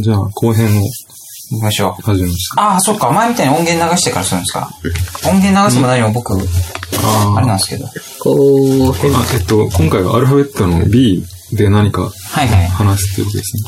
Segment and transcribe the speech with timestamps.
[0.00, 2.02] じゃあ、後編を行きましょう。
[2.02, 2.62] 始めました。
[2.62, 3.12] ああ、そっか。
[3.12, 4.70] 前みたいに音源流してからするんですか。
[5.26, 7.86] 音源流すも何も僕、あれなんですけど。
[8.20, 9.14] 後編。
[9.14, 12.68] あ、えっと、今回はアルファベットの B で何かはいはい。
[12.68, 13.62] 話すっていうことですね。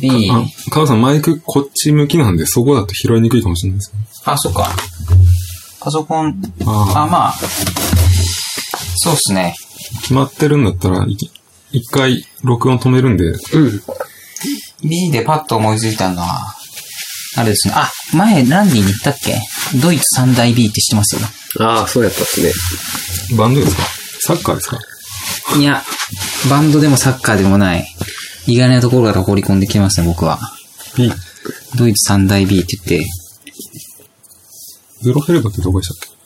[0.00, 0.30] B。
[0.30, 3.98] あ、川さんマイクこっち向きなんで、そこだと拾いにくいかもしれないですね。
[4.24, 4.70] あ、そっか。
[5.80, 7.34] パソコン、ああ、まあ、
[8.96, 9.54] そうっすね。
[10.02, 11.16] 決まってるんだったら、い
[11.72, 13.82] 一回録音止めるんで、うん。
[14.82, 16.54] B でパッと思いついたのは、
[17.36, 17.74] あれですね。
[17.76, 19.40] あ、前ランディに言ったっけ？
[19.80, 21.16] ドイツ三大 B って知ってます？
[21.60, 22.52] ああ、そうやったっすね。
[23.36, 23.82] バンドですか？
[24.20, 24.78] サッカーですか？
[25.58, 25.82] いや、
[26.50, 27.86] バンドでもサッカーでもない。
[28.46, 30.38] 意外なところから放り込んできますね、僕は。
[30.96, 31.12] ?B。
[31.76, 33.10] ドイツ三大 B って言って、
[35.02, 36.16] ブロフェルドってどこでしたっけ？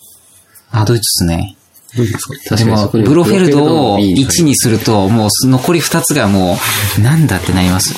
[0.71, 1.57] あ、ドイツっすね。
[1.97, 2.57] どうですか？
[2.57, 6.57] でも、ブロフェルドをブロフェルドの B 1にすると、もう残り2つがも
[6.99, 7.95] う、 なんだってなります。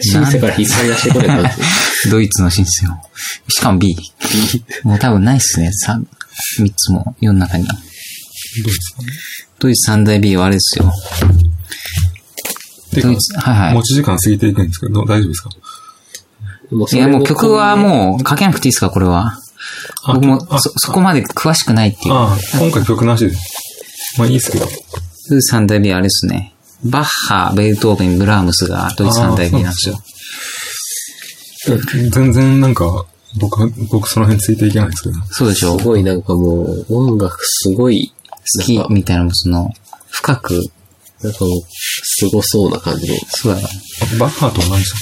[0.00, 1.28] シンセから引っ張り出してこれ。
[2.10, 2.90] ドイツのシンセを。
[3.48, 3.96] しかも B。
[4.82, 5.70] もう多分ないっすね。
[5.88, 6.02] 3、
[6.58, 7.64] 三つも世の中に。
[7.66, 7.76] どう
[8.66, 9.02] ですか？
[9.02, 9.08] ね
[9.60, 10.92] ドイツ三大 B はあれですよ。
[13.00, 13.82] ドイツ、はいはい持。
[13.84, 15.50] ち時間過ぎていくんですけど、大丈夫ですか？
[16.96, 19.38] いや、もう曲はもう書けなくていいですか、これは。
[20.04, 22.14] あ僕もあそ、そこまで詳しくないっていう。
[22.14, 23.34] ああ、今回曲なしで。
[24.18, 24.66] まあいいですけど。
[24.66, 26.54] ドイツ三大 B はあれですね。
[26.84, 29.98] バッハ、ベートーベン、ブラームスがドイツ三大 B なんですよ。
[32.10, 33.06] 全然なんか、
[33.38, 35.14] 僕は、僕その辺ついていけないですけど。
[35.30, 38.12] そうでしょすごいなんかもう、音楽すごい、
[38.58, 39.70] 好きみたいな、その、
[40.10, 40.60] 深く、
[41.22, 43.14] なんかもう、すごそうな感じの。
[43.28, 43.68] そうだよ。
[43.68, 45.00] あバッハとは何でしたっ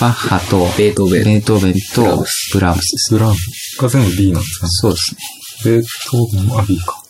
[0.00, 3.10] バッハと、ベートーベンベートーベンと、ブラームスです。
[3.10, 3.36] けブラーム
[3.78, 4.70] が全部 B なんですかね。
[4.70, 5.20] そうですね。
[5.64, 7.02] ベートーベンもあ B か。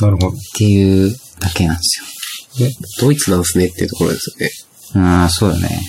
[0.00, 0.28] なるほど。
[0.28, 2.00] っていうだけなんです
[2.58, 4.46] で、ドイツなんすねっていうところですよね。
[4.46, 5.06] よ。
[5.06, 5.80] ああ、そうだね。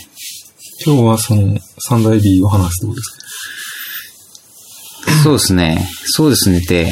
[0.86, 3.10] 今日はその三大 B を話すってことです
[5.06, 5.24] か？
[5.24, 5.90] そうですね。
[6.06, 6.92] そうですねって、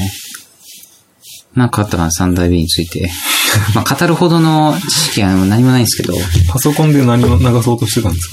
[1.55, 3.11] なんかあったかな、三大 B について。
[3.75, 6.15] まあ、語るほどの知識は何もないんですけど。
[6.49, 8.29] パソコンで何を流そうとしてたんです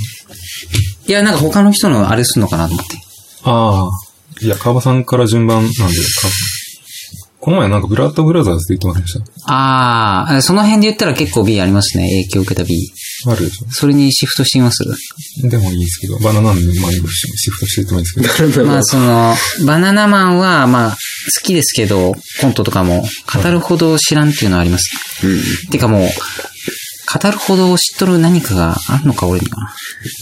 [1.07, 2.97] いや、なんか他の人のあれすんのかなと思って。
[2.97, 3.03] か
[3.45, 3.91] ああ。
[4.43, 5.75] いや、川場さんから順番なんで、
[7.41, 12.05] この前なんかブラッドブラザーズって言ってませんでしああ、その辺で言ったら結構 B ありますね。
[12.05, 12.75] 影響を受けた B。
[13.25, 14.83] たあるでしそれにシフトしてみます？
[14.85, 18.65] ょでもいいですけど、バナナマンにシフトして言ってもいいですけど。
[18.69, 19.35] まあその、
[19.67, 20.97] バナナマンはまあ好
[21.43, 23.07] きですけど、コントとかも
[23.43, 24.91] 語るほど知らんっていうのはあります。
[25.71, 26.09] てかもう、
[27.19, 29.69] 語るほど知っとる何かがあるのか俺には。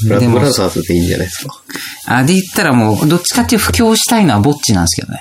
[0.05, 1.63] ブラでもブラザーズでいいんじゃないですか。
[2.07, 5.21] あ、で言ったらもう、どっちかっていう布教したいのはボッチなんですけどね。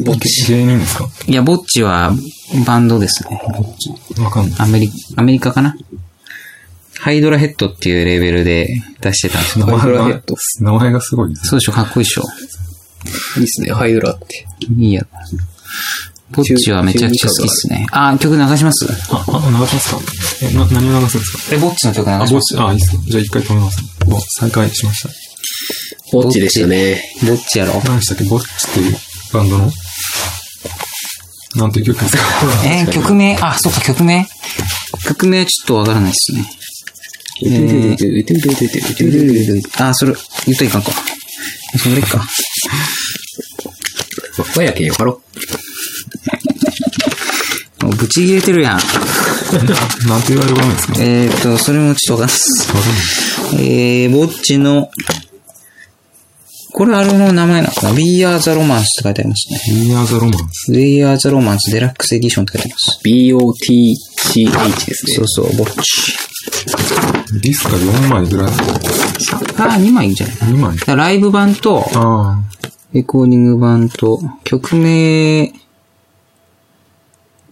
[0.00, 0.46] ぼっち。
[0.48, 1.08] 芸人ですか？
[1.26, 2.12] いや、ボッチは
[2.66, 3.40] バンドですね。
[4.18, 4.60] わかんない。
[4.60, 5.76] アメリカ、アメリカかな？
[6.98, 8.68] ハイドラヘッドっていうレーベルで
[9.00, 9.66] 出してたんですけど。
[9.66, 11.48] 名前がハイドラヘッド、名前がすごいですね。
[11.48, 12.22] そうでしょ、かっこいいでしょ。
[13.38, 14.46] いいっすね、ハイドラって。
[14.78, 15.06] いいや。
[16.32, 17.86] ボッチはめちゃくちゃ好きっすね。
[17.92, 18.86] あ、曲流します？
[19.10, 20.00] あ、あ、流しますか？
[20.42, 21.54] え、な、何を流すんですか？
[21.56, 22.56] え、ボッチの曲流あ、します？
[22.56, 23.00] ぼっち、あ、いいっすよ。
[23.06, 23.78] じゃあ一回止めます。
[24.06, 25.10] お、再開しました。
[26.12, 27.02] ぼっちでしたね。
[27.22, 27.74] ボッチやろ？
[27.84, 28.24] 何でしたっけ？
[28.24, 28.96] ぼっちっていう
[29.32, 29.70] バンドの？
[31.56, 32.22] なんていう曲ですか？
[32.64, 34.26] えー曲名、あ、そっか、曲名
[35.06, 36.46] 曲名はちょっとわからないっすね。
[39.78, 40.14] あ、それ、
[40.46, 40.92] 言っといかんか。
[41.78, 42.26] それか。
[44.56, 45.20] 和やけんよかろ。
[48.02, 48.78] ぶち切れてるやん。
[50.08, 50.94] なんて言われる場面ですか？
[50.98, 53.60] えーっと、それもちょっとわかん。
[53.60, 54.90] えー、ぼっちの、
[56.72, 59.60] これあれの名前なのかな ?We are the Romance って書いてありますね。
[59.84, 60.32] We are the Romance。
[60.68, 63.00] We are the Romance デラックスエディションって書いてあります。
[63.04, 65.28] B-O-T-C-H ですねそう。
[65.28, 65.72] そう、ぼっち。
[67.40, 68.46] ディスカ4枚ぐらい。
[68.48, 70.76] あー、2枚いいんじゃない？2枚。
[70.78, 72.38] だからライブ版と、あ
[72.94, 75.52] レコーディング版と、曲名、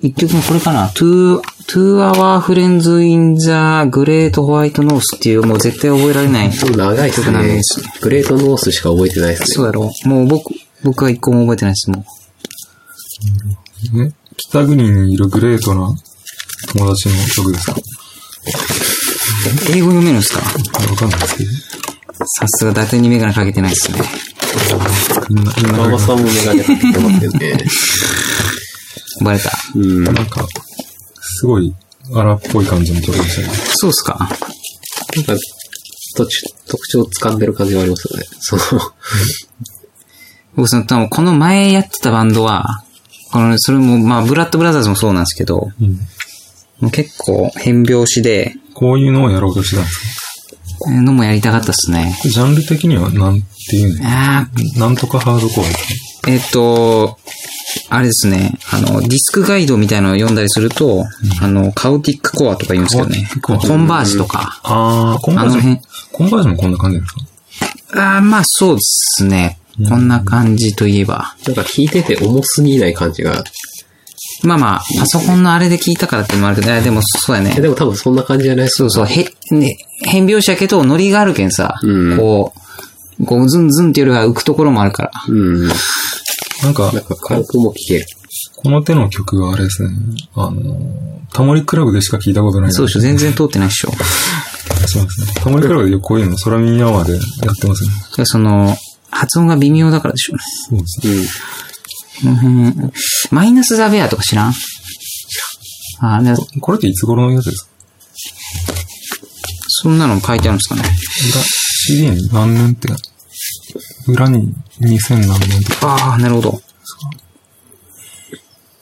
[0.02, 3.50] 一曲目これかな ?to, to our friends in the
[3.90, 6.52] great white north っていうもう絶対覚えられない。
[6.52, 7.86] そう長いっす曲なんねですね。
[8.00, 9.46] グレートノースしか覚えてないっすね。
[9.48, 12.04] そうやろもう僕、僕は一個も覚えてないです、もう。
[14.00, 14.04] あ。
[14.04, 15.94] ね、北国にいるグレートな
[16.72, 17.76] 友達の曲ですか？
[19.70, 20.40] 英語読めるんですか？
[20.40, 21.50] わかんないですけど。
[22.38, 24.00] さすが伊達にメガネかけてないですね。
[25.76, 27.58] ママさんもメガネかけてますよね。
[29.24, 29.50] バレた。
[29.74, 30.04] うん。
[30.04, 30.46] なんか、
[31.20, 31.74] すごい
[32.14, 33.48] 荒っぽい感じの曲でしたね。
[33.76, 34.18] そうっすか？
[34.18, 35.34] なんか、
[36.16, 36.28] 特
[36.66, 38.26] 特徴を掴んでる感じがありますよね。
[38.40, 38.62] その、
[40.56, 42.82] 僕その、多分この前やってたバンドは、
[43.32, 45.92] この、それも、まあ、ブラッドブラザーズもそうなんですけど、うん。
[46.80, 50.00] もう結構変拍子で、こういうのをやろうとしてたんです
[50.88, 52.18] のもやりたかったですね。
[52.24, 54.08] ジャンル的にはなんていうの？
[54.08, 55.78] あなんとかハードコアです
[56.26, 57.18] えっと、
[57.90, 61.04] あれですね、あの、ディスクガイドみたいなのを読んだりすると、
[61.42, 63.28] あの、カウティックコアとか言うんですけどね。
[63.42, 64.60] コンバージとか。
[64.62, 65.80] あー、コンバージの辺、
[66.12, 68.00] コンバージもこんな感じですか？
[68.00, 69.58] ああ、まあそうですね。
[69.88, 71.34] こんな感じといえば。
[71.46, 73.42] なんか聞いてて重すぎない感じが。
[74.42, 77.60] まあまあ、パソコンのあれで聞いたからってのもあるけど、でもそうやねえ。
[77.60, 82.52] でも多分そんな感じじゃないですそうそう、へ、ね、変拍子やけど、ノリがあるけんさ、うんこ
[83.20, 85.10] う、こう、ズンズンっていうよりは浮くところもあるから。
[85.28, 85.70] うん。
[86.62, 86.92] なんか、
[87.22, 88.06] 軽くも聞ける。
[88.56, 89.90] この手の曲はあれですね。
[90.34, 92.72] あの、タモリクラブでしか聞いたことない。
[92.72, 93.92] そうでしょ、全然通ってないっしょ。
[94.86, 95.26] そうですね。
[95.36, 97.90] タモリクラブでこういうの、空耳アワーでやってますね。
[98.10, 98.76] それはその、
[99.10, 100.42] 発音が微妙だからでしょうね。
[100.68, 101.46] そうです
[102.24, 102.92] ね。
[103.30, 104.52] マイナスザベアとか知らん
[106.02, 107.70] あでこれっていつ頃のやつですか
[109.68, 110.82] そんなの書いてあるんですかね。
[111.86, 112.88] CD に何年って、
[114.10, 115.94] 裏に2000何年とか。
[115.94, 116.60] ああ、なるほど。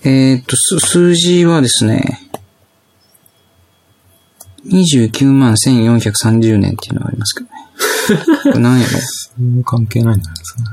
[0.05, 2.21] えーっと、す数字はですね、
[4.67, 7.53] 29万1430年っていうのがありますけどね。
[8.45, 9.63] これ何やろ？
[9.65, 10.67] 関係ないんじゃないですかね。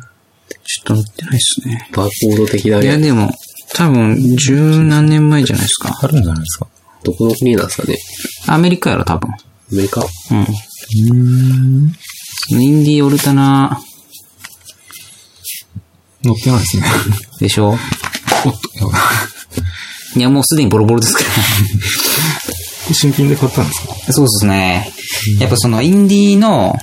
[0.63, 1.89] ちょっと載ってないですね。
[1.93, 3.03] バーコード的ないや、ね。
[3.03, 3.31] でも、
[3.73, 5.97] 多分、十何年前じゃないですか。
[6.01, 6.67] あるんじゃないですか。
[7.03, 7.97] どこの国なんですかね？
[8.47, 9.31] アメリカやろ、多分。
[9.31, 9.35] ア
[9.71, 10.01] メリカ？
[10.31, 10.39] うん。
[10.39, 11.95] うん。
[12.49, 13.79] インディーオルタナ
[16.25, 16.83] 載ってないですね。
[17.39, 17.69] でしょ？
[17.69, 17.79] おっと、
[18.77, 18.97] やば
[20.15, 20.19] い。
[20.19, 22.93] いや、もうすでにボロボロですから。
[22.93, 24.13] 新品で買ったんですか？
[24.13, 24.91] そうですね。
[25.39, 26.75] やっぱそのインディーの、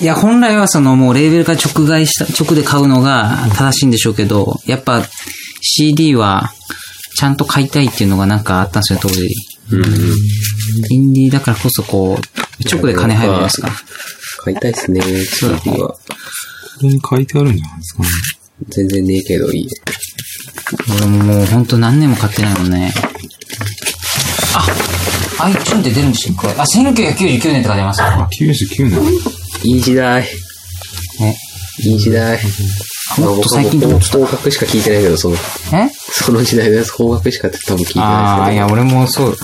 [0.00, 5.02] いや、本来はそのもうレーベルから直買いした、直で買うのが正しいんでしょうけど、やっぱ
[5.60, 6.52] CD は
[7.16, 9.28] ちゃんと買いたいっていうのがなんかあったんですよ、当時。
[10.90, 13.70] インディーだからこそこう、直で金入るじゃないですか。
[14.38, 15.00] 買いたいっすね。
[15.00, 15.96] CD は。
[16.76, 18.08] これに書いてあるんじゃないですかね。
[18.68, 19.68] 全然ねえけどいい。
[20.96, 22.92] 俺ももうほんと何年も買ってないもんね。
[25.38, 26.52] あ、iTunes って出るんですよ、これ。
[26.54, 29.00] あ、1999年とか出ますあ、99年。
[29.64, 30.22] いい時代。
[31.20, 31.36] ね。
[31.80, 32.38] いい時代。
[33.18, 35.36] まあもっと最近もう方角しか聞いてないけど、その、
[35.72, 35.90] え？
[36.10, 39.36] その時代のやつ方角しか多分聞いてああ、ないいや、俺もそう。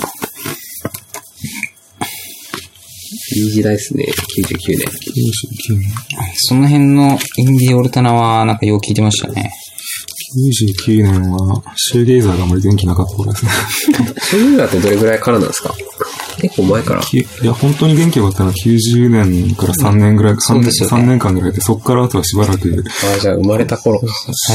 [3.36, 4.04] いい時代ですね。
[4.04, 4.78] 99年。
[4.78, 5.92] 99年。
[6.36, 9.52] その辺のインディーオルタナはなんかよう聞いてましたね。
[10.86, 13.50] 99年は、シューゲイザーがあまり元気なかった頃ですね。
[14.20, 15.74] そういうのってどれぐらいからなんですか？
[16.40, 17.02] 結構前から。
[17.02, 24.00] きいや、本当に元気があったのは90年から3年ぐらい、そう3ですよね年間ぐらいで、そっからあとはしばらく、ああ、じゃあ生まれた頃。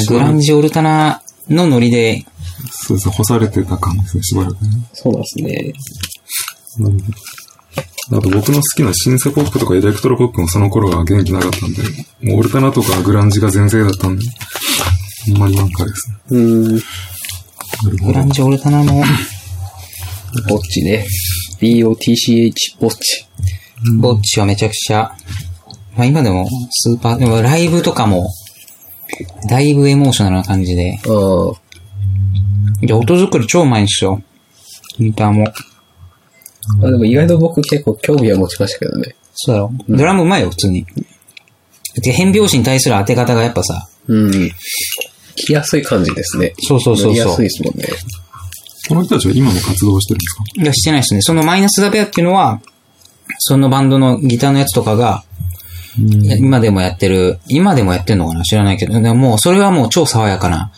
[0.08, 2.26] グランジオルタナのノリで、
[2.72, 4.70] そうですね、干されてた感じですね、しばらくね。
[4.94, 5.74] そうなんですね。
[6.80, 6.98] うん
[8.12, 11.82] あと僕の好きなシンセポップとかエレクトロポップもその頃は元気なかったんで、
[12.22, 14.22] もうオルタナとかグランジが全盛だったんで、
[15.28, 16.18] ほんまになんかですね。
[16.30, 18.06] うーん。
[18.06, 18.30] グラン。
[18.30, 19.04] ジオルタナも、
[20.48, 21.06] ぼっちね。
[21.60, 23.28] BOTCH ぼっち。
[24.00, 25.12] ボッチはめちゃくちゃ、
[25.98, 28.30] まあ今でもスーパー、でもライブとかも、
[29.50, 31.00] だいぶエモーショナルな感じで。
[31.08, 31.66] ああ。
[32.82, 34.22] いや、音作り超うまいんですよ。
[35.00, 35.46] ギターも。
[36.82, 39.16] あでも意外と僕結構興味は持ちましたけどね。
[39.34, 39.72] そうだろ。
[39.90, 40.86] ドラムうまいよ、普通に。
[42.02, 44.52] で変拍子に対する当て方がやっぱさ、うん。
[45.36, 46.54] 来やすい感じですね。
[46.60, 47.86] そうそうそうそう乗りやすいですもんね。
[48.88, 50.44] この人たちは今も活動してるんですか？
[50.62, 51.22] いや、してないですね。
[51.22, 52.62] そのマイナスダベアっていうのは、
[53.40, 55.24] そのバンドのギターのやつとかが、
[56.40, 58.44] 今でもやってる、今でもやってんのかな？
[58.44, 60.72] 知らないけど、でももう、それはもう超爽やかな、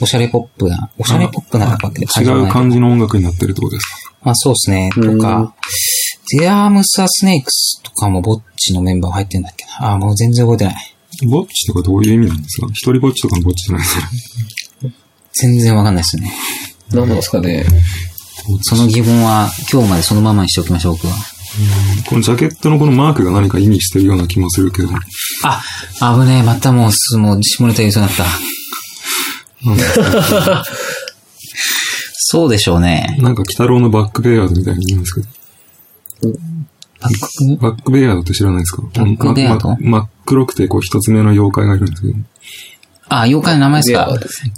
[0.00, 4.01] おしゃれポップな、おしゃれポップな感違うじじゃない感じの音楽になってるってことですか？
[4.22, 4.90] まあそうですね。
[4.94, 5.54] とか、
[6.38, 9.90] デアームス・ア・スネークスとかもぼっちのメンバー入ってんだっけな。
[9.90, 10.94] ああ、もう全然覚えてない。
[11.28, 12.66] ぼっちとかどういう意味なんですか？
[12.72, 14.08] 一人ぼっちとかのぼっちじゃないですか
[15.34, 16.32] 全然わかんないですね。
[16.90, 17.64] 何なんですかね。
[18.62, 21.14] その疑問は今日までそのままにしておきましょう、僕は。
[22.08, 24.88] このジャケットのこのマークが何か意味してるような気もするけど。
[25.44, 25.62] あ、
[26.18, 28.24] 危ねえ、またもうす、もう下ネタ言いそうになった。
[32.32, 33.18] そうでしょうね。
[33.20, 36.32] なんか、鬼太郎のバックベイヤードみたいに言うんですけど。
[36.98, 38.80] バックバックベイヤードって知らないですか？
[38.80, 39.68] バックベイヤード？
[39.68, 42.14] まま真っ黒くて、こう、一つ目の妖怪がいるんですけど。
[43.10, 44.08] あ、妖怪の名前ですか？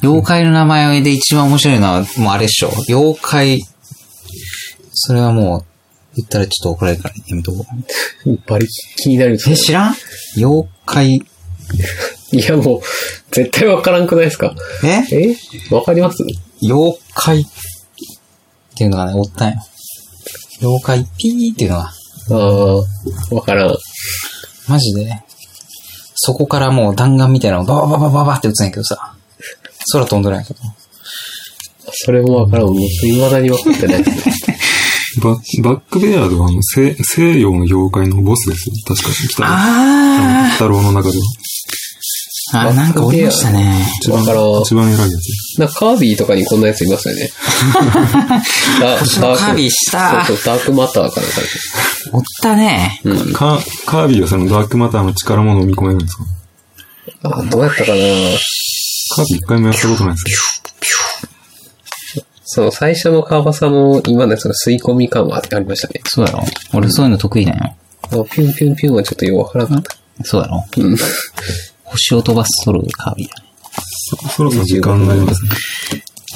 [0.02, 2.70] 妖怪の名前で一番面白いのは、もうあれでしょ。
[2.88, 3.60] 妖怪。
[4.92, 5.64] それはもう、
[6.14, 7.66] 言ったらちょっと怒られるからやめとこ
[8.26, 8.38] う。
[8.46, 9.94] バリ気になるえ、知らん？
[10.36, 11.08] 妖怪。
[11.10, 12.80] いやもう、
[13.32, 14.54] 絶対わからんくないですか？
[14.84, 15.02] え？
[15.10, 15.36] え？
[15.74, 16.24] わかります？
[16.66, 17.44] 妖怪っ
[18.76, 19.60] ていうのがね、おったんよ。
[20.62, 21.92] 妖怪ピーっていうのが。
[22.30, 22.34] あ
[23.30, 23.76] あ、わからん。
[24.68, 25.22] マジで。
[26.14, 29.14] そこからもう弾丸みたいなのババババババって撃つんやけどさ。
[29.92, 30.60] 空飛んどるんやけど。
[31.92, 32.66] それもわからん。
[32.68, 34.04] もう未だに分かってない。
[35.22, 35.36] ババ
[35.76, 38.74] ックベアードはあの西西洋の妖怪のボスですよ。
[38.86, 39.14] 確かに。
[39.28, 41.24] 北あ北郎の中では。
[42.58, 43.86] ーあ、なんかおりましたね。
[44.00, 45.58] 一番一番偉いやつ。
[45.58, 47.30] なんかカービィとかにこんなやついますよね。
[47.72, 51.46] カービィしたそうそう、ダークマターかなんかで。
[52.12, 53.00] おったね。
[53.04, 53.32] うん。
[53.32, 56.24] カカービィはそのダークマターの力も飲み込めるんですか？
[57.38, 60.32] あ、どうやったかなカービィ一回もやったことないですけ
[62.46, 66.00] その最初の川場さんも今のやつの吸い込み感はありましたね。
[66.06, 67.74] そうやろ俺そういうの得意なんよ。
[68.02, 70.24] あピュンピュンピュンはちょっとよくわからなかった。
[70.24, 70.96] そうやろうん。
[71.84, 73.48] 星を飛ばすとるカービィだね。
[74.10, 75.50] ど、そそろそろ時間になりますね。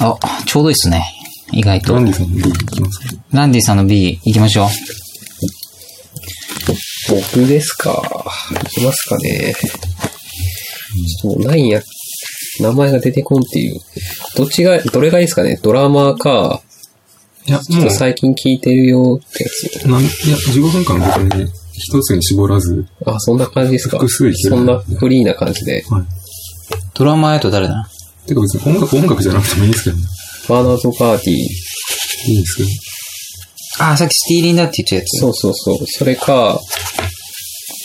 [0.01, 1.03] あ、ちょうどいいっすね。
[1.51, 2.05] 意外とラン。
[2.05, 3.15] ディさんの B いきますか？
[3.31, 4.69] ランディさんの B 行きましょう。
[7.09, 7.91] 僕ですか。
[8.63, 9.55] いきますかね。
[11.21, 11.81] ちょっともうないんや。
[12.59, 13.79] 名前が出てこんっていう。
[14.35, 15.59] どっちが、どれがいいですかね？
[15.61, 16.61] ドラマか、
[17.45, 19.87] いや、ちょっもう、と最近聞いてるよってやつ。
[19.87, 23.97] なんいや、15分間別に一つに絞らず、あ、そんな感じですか？
[23.97, 25.83] 複数いけるそんなフリーな感じで。
[25.89, 26.03] はい。
[26.93, 27.89] ドラマやと誰だ？
[28.27, 30.03] てか別に音楽、音楽じゃなくてもいいんですけどね。
[30.47, 31.35] バーナードパーティー。
[31.35, 31.39] い
[32.35, 32.69] いんですけど。
[33.85, 35.19] あ、さっきスティーリンだって言ったやつ。
[35.19, 35.77] そうそうそう。
[35.87, 36.59] それか、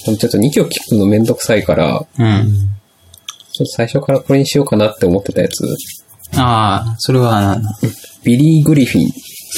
[0.04, 2.68] ちょっと2曲聞くのめんどくさいから、うん。
[3.52, 5.64] ちょっと最初からこれにしようかなって思ってたやつ。
[6.36, 7.70] ああ、それはなんだ
[8.24, 9.10] ビリー・グリフィン。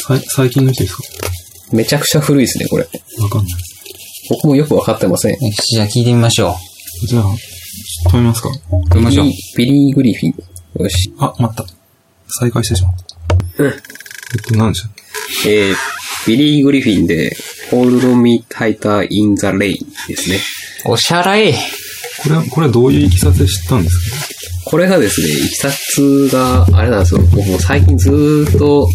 [0.07, 1.03] さい最近の人ですか？
[1.73, 2.87] めちゃくちゃ古いですね、これ。
[3.19, 3.53] わかんない。
[4.31, 5.33] 僕もよくわかってません。
[5.33, 6.57] よしじゃあ聞いてみましょ
[7.09, 7.25] じゃあ、
[8.11, 8.53] 止めますかう。
[8.71, 9.67] 行きましょうビ。
[9.67, 10.83] リーグリフィン。
[10.83, 11.13] よし。
[11.19, 11.65] あ、待った。
[12.29, 12.93] 再開してしまっ
[13.57, 13.65] た。
[13.65, 14.93] うんえっと、何でしたっ
[15.47, 15.77] えー、
[16.27, 17.31] ビリー・グリフィンで、
[17.71, 19.77] Hold Me Tighter in the Rain
[20.09, 20.41] ですね。
[20.85, 21.55] おしゃれ
[22.23, 23.97] これは、これはどういういきさつで知ったんです
[24.65, 24.71] か？
[24.71, 27.21] これがですね、いきさつが、あれなんですよ。
[27.33, 28.89] 僕も最近ずーっと、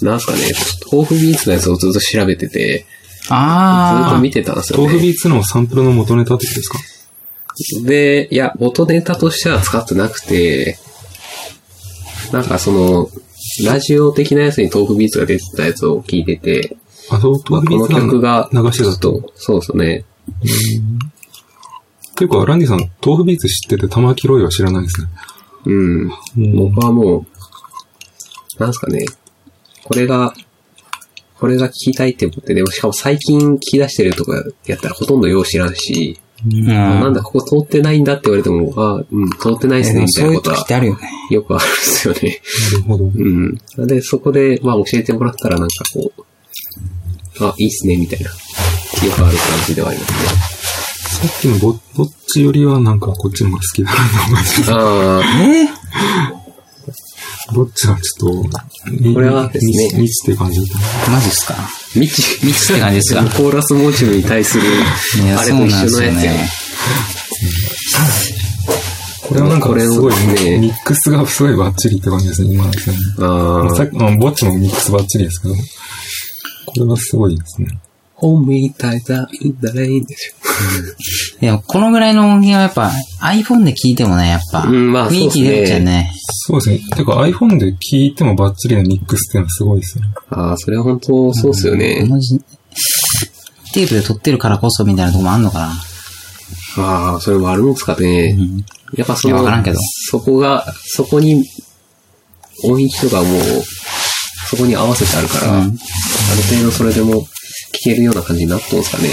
[0.00, 0.50] なんすかね、
[0.90, 2.86] 豆腐ビーツのやつをずっと調べてて、
[3.28, 4.86] ずーっあと見てたんですよね。
[4.86, 6.78] 豆腐ビーツのサンプルの元ネタってことですか？
[7.84, 10.78] で、いや、元ネタとしては使ってなくて、
[12.32, 13.10] なんかその、
[13.64, 16.76] ラジオ的なやつに豆腐ビーツが出てたやつを聞いてて、
[17.10, 19.32] あ、そう、まあ、豆腐ビーツこの曲が、流してたと。
[19.34, 20.04] そうですね。
[22.12, 25.08] っていうか、ランディさん、豆腐ビーツ知ってて玉木ロイは知らないですね。
[25.66, 26.08] うん。
[26.56, 27.26] 僕はも
[28.58, 29.04] う、なんすかね、
[29.84, 30.34] これが、
[31.38, 36.64] これが聞きたいって思って、でもしかも最近聞き出してるとかやったらほとんどよう知らんし、うん。
[36.66, 41.10] なんだ、ここ通ってないんだって言われても、あうん、通ってないですね、みたいそういうなことは時ってあるよね。
[41.30, 42.40] よくあるんですよね。
[42.72, 43.04] なるほど。
[43.04, 43.86] うん。
[43.86, 48.36] で、そこで、まあ教えてもらったらなんかこう、あ、いいっすね、みたいな、よ
[49.12, 50.48] くある感じではありますね。
[51.18, 54.72] さっきのぼ、ぼっちよりはなんかこっちの方が好きだなと思います。
[54.72, 56.37] あえ
[57.54, 58.60] ぼっちはちょっと、
[59.00, 59.72] みこれはですね。
[59.94, 60.68] みみちって感じだっ
[61.04, 61.54] たマジっすか？
[61.58, 62.22] あ、未知。
[62.40, 63.22] 未知って感じですか？
[63.36, 64.64] コーラスモチブに対する、
[65.38, 66.12] あれと一緒のやつや。
[66.12, 66.48] ね。
[69.22, 70.58] これはなんかすごいね。
[70.58, 72.96] ミックスがすごいバッチリって感じですね、今ですね。
[73.20, 75.60] ああ、さっき、まあ、ぼっちもミックスバッチリですけど、こ
[76.76, 77.68] れはすごいですね。
[78.20, 80.34] 本みたいだ、いいんだね、いいんですよ。
[81.40, 82.90] いや、このぐらいの音源はやっぱ
[83.22, 86.12] iPhone で聞いてもね、やっぱ、うんまあ雰囲気出るじゃんね。
[86.46, 86.96] そうですね。
[86.96, 90.10] てか iPhone で聞いてもバッチリなミックスっていうのはすごいですよね。
[90.30, 92.04] ああ、それは本当そうっすよね。
[92.08, 92.40] 同じ、
[93.72, 95.72] テープで撮ってるからこそみたいなとこもあんのかな。
[96.78, 98.34] ああ、それもあるんですかね。
[98.36, 98.64] うん。
[98.96, 99.78] やっぱそのいやわからんけど、
[100.10, 101.44] そこが、そこに、
[102.64, 103.42] 音域とかもう、
[104.50, 105.78] そこに合わせてあるから、うん
[106.30, 107.26] ある程度それでも聞
[107.88, 109.08] けるような感じになったんですかね。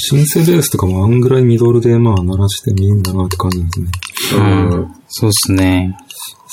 [0.00, 3.90] シンセベースとかもあんぐらいミドルでまあ鳴らしてもいいんだなって感じですね。
[4.34, 4.94] うん。
[5.08, 5.96] そうっすね。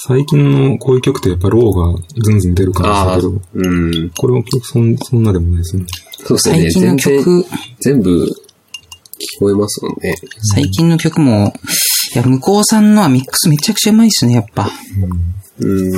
[0.08, 4.10] 最近のこういう曲ってやっぱローがずんずん出る感じだけど、うん。
[4.12, 5.86] これも曲そんそんなでもないですね。
[6.26, 6.62] そうですよね。
[6.62, 7.46] 最近の曲、
[7.80, 8.30] 全部聞
[9.40, 10.16] こえますもんね。
[10.54, 11.54] 最近の曲も、
[12.14, 14.70] いや、向こうさんのはミックスめちゃくちゃうまいっすね、やっぱ。
[15.60, 15.96] うん。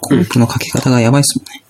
[0.00, 1.65] コンプのかけ方がやばいっすもんね。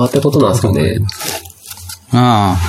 [0.01, 0.99] あってことなんですかね。
[2.13, 2.61] ああ。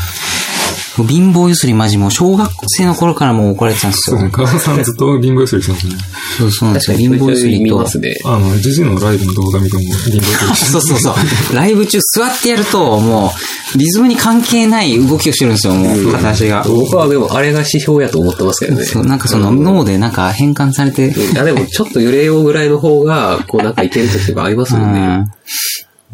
[1.08, 4.38] 貧乏ゆすりマジもう小学生の頃からもう怒られてたんですよそうです。
[4.40, 4.46] ね。
[4.46, 5.96] 川さんずっと貧乏ゆすりしてますね。
[6.38, 6.98] そうそうなんですよ。
[6.98, 8.30] 貧乏ゆすりと。
[8.30, 11.56] あの、ジジのライブの動画見ても貧乏ゆすりして そうそうそう。
[11.56, 13.34] ライブ中座ってやると、も
[13.76, 16.64] う、リズムに関係ない動きをしてるんですよ、もう、片足が。
[16.68, 18.86] 僕はでもあれが指標やと思ってますけどね。
[18.86, 25.00] そう、なんかその脳でなんか変換されて、いやでもちょっと揺れようぐらいの方が、こうなんかいける時とかありますうよね。
[25.18, 25.26] ん。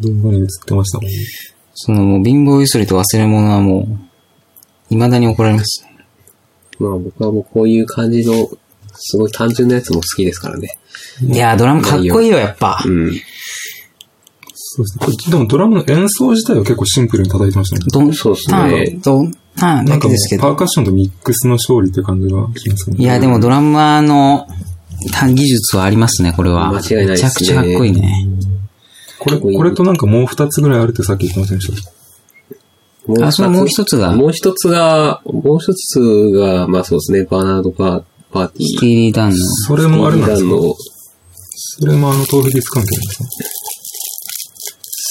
[0.00, 1.12] 動画に映ってましたもんね。
[1.74, 4.09] そのもう貧乏ゆすりと忘れ物はもう、
[4.90, 5.86] 未だに怒られます。
[6.78, 8.48] まあ僕はもうこういう感じの、
[8.94, 10.78] すごい単純なやつも好きですからね。
[11.22, 12.82] いやー、ドラムかっこいいよ、やっぱ。
[12.84, 13.12] うん。
[14.52, 15.04] そうですね。
[15.06, 17.84] これでもドラムの演奏自体は結構シンプルに叩いてましたね。
[17.92, 20.42] ドン、そうっすタねン、ドン、タンだなんかもうけですけど。
[20.42, 22.96] パーカッションとミックスの勝利って感じがしますね。
[22.98, 24.46] いや、でもドラマーの
[25.34, 26.70] 技術はありますね、これは。
[26.72, 28.28] 間違いないですねめちゃくちゃかっこいいね。
[29.18, 31.90] これ、これとなんかもう二つぐらいあるってさっき言ってませんでした？
[33.10, 34.14] もうあそのもう一つが？
[34.14, 36.00] もう一つが、もう一つ
[36.30, 38.02] が、まあそうですね、バーナードパー
[38.32, 38.64] パーディ。
[38.66, 39.36] スティーリー・ダンの。
[39.36, 40.50] それもあれなんですか
[41.80, 43.24] それもあの、 tofubeats 関係なんですか？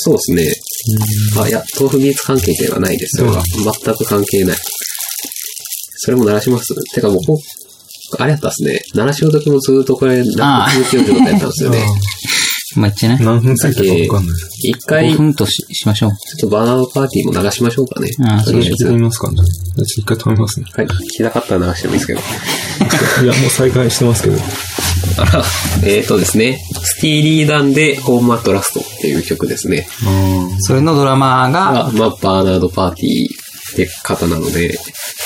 [0.02, 0.54] そうですね。
[1.44, 3.34] あ、いや、 tofubeats 関係ではないですよ。
[3.34, 4.58] 全く関係ない。
[5.98, 6.74] それも鳴らします？
[6.94, 7.38] てかもうこ、
[8.18, 8.82] あれやったっすね。
[8.96, 11.86] 鳴らしの時もずっとこれ、鳴って続けようということやったんですよね。
[12.76, 13.26] まあ、言ってね。
[13.26, 14.68] 何分過ぎたかわかんないです。
[14.68, 16.12] 一回、5ちょ分とししましょう。
[16.12, 18.12] っとバーナードパーティーも流しましょうかね。
[18.24, 20.66] ああとりあえず聞いてみますかじゃあじゃあ一回止めますね。
[20.74, 20.86] はい。
[20.86, 22.20] 聞きたかったら流してもいいですけど。
[23.24, 24.38] いや、もう再開してますけど。
[25.18, 25.44] あら、
[25.84, 29.88] えーとですね、スティーリーダンでホームアットラストっていう曲ですね。
[30.06, 34.78] あそれのドラマーが、が、まあ、バーナードパーティーって方なので、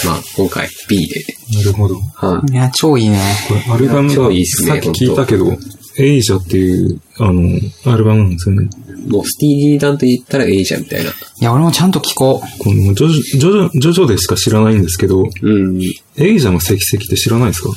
[0.06, 1.96] まあ、今回 B で、あ、なるほど。
[2.16, 2.54] はい。
[2.54, 3.20] いや、超いいね。
[3.48, 5.58] これ、アルバムが超いいっすねさっき聞いたけど、
[5.98, 8.68] エイジャっていう、あの、アルバムなんですよね。
[9.08, 11.10] もうスティーリーダンと言ったらエイジャみたいな。
[11.12, 12.60] いや、俺もちゃんと聞こう。
[12.64, 15.82] このジョジョ、ジョジョ、ジョジョでしか知らないんですけど、うん。
[16.18, 17.70] エイジャの石石って知らないですか？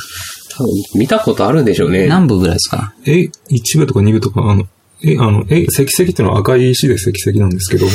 [0.56, 2.06] 多分、見たことあるんでしょうね。
[2.06, 2.94] 何部ぐらいですか？
[3.04, 4.64] え、1部とか2部とか、あの、
[5.02, 7.86] え、あの、え、石石っていうのは赤い石で石石なんですけど、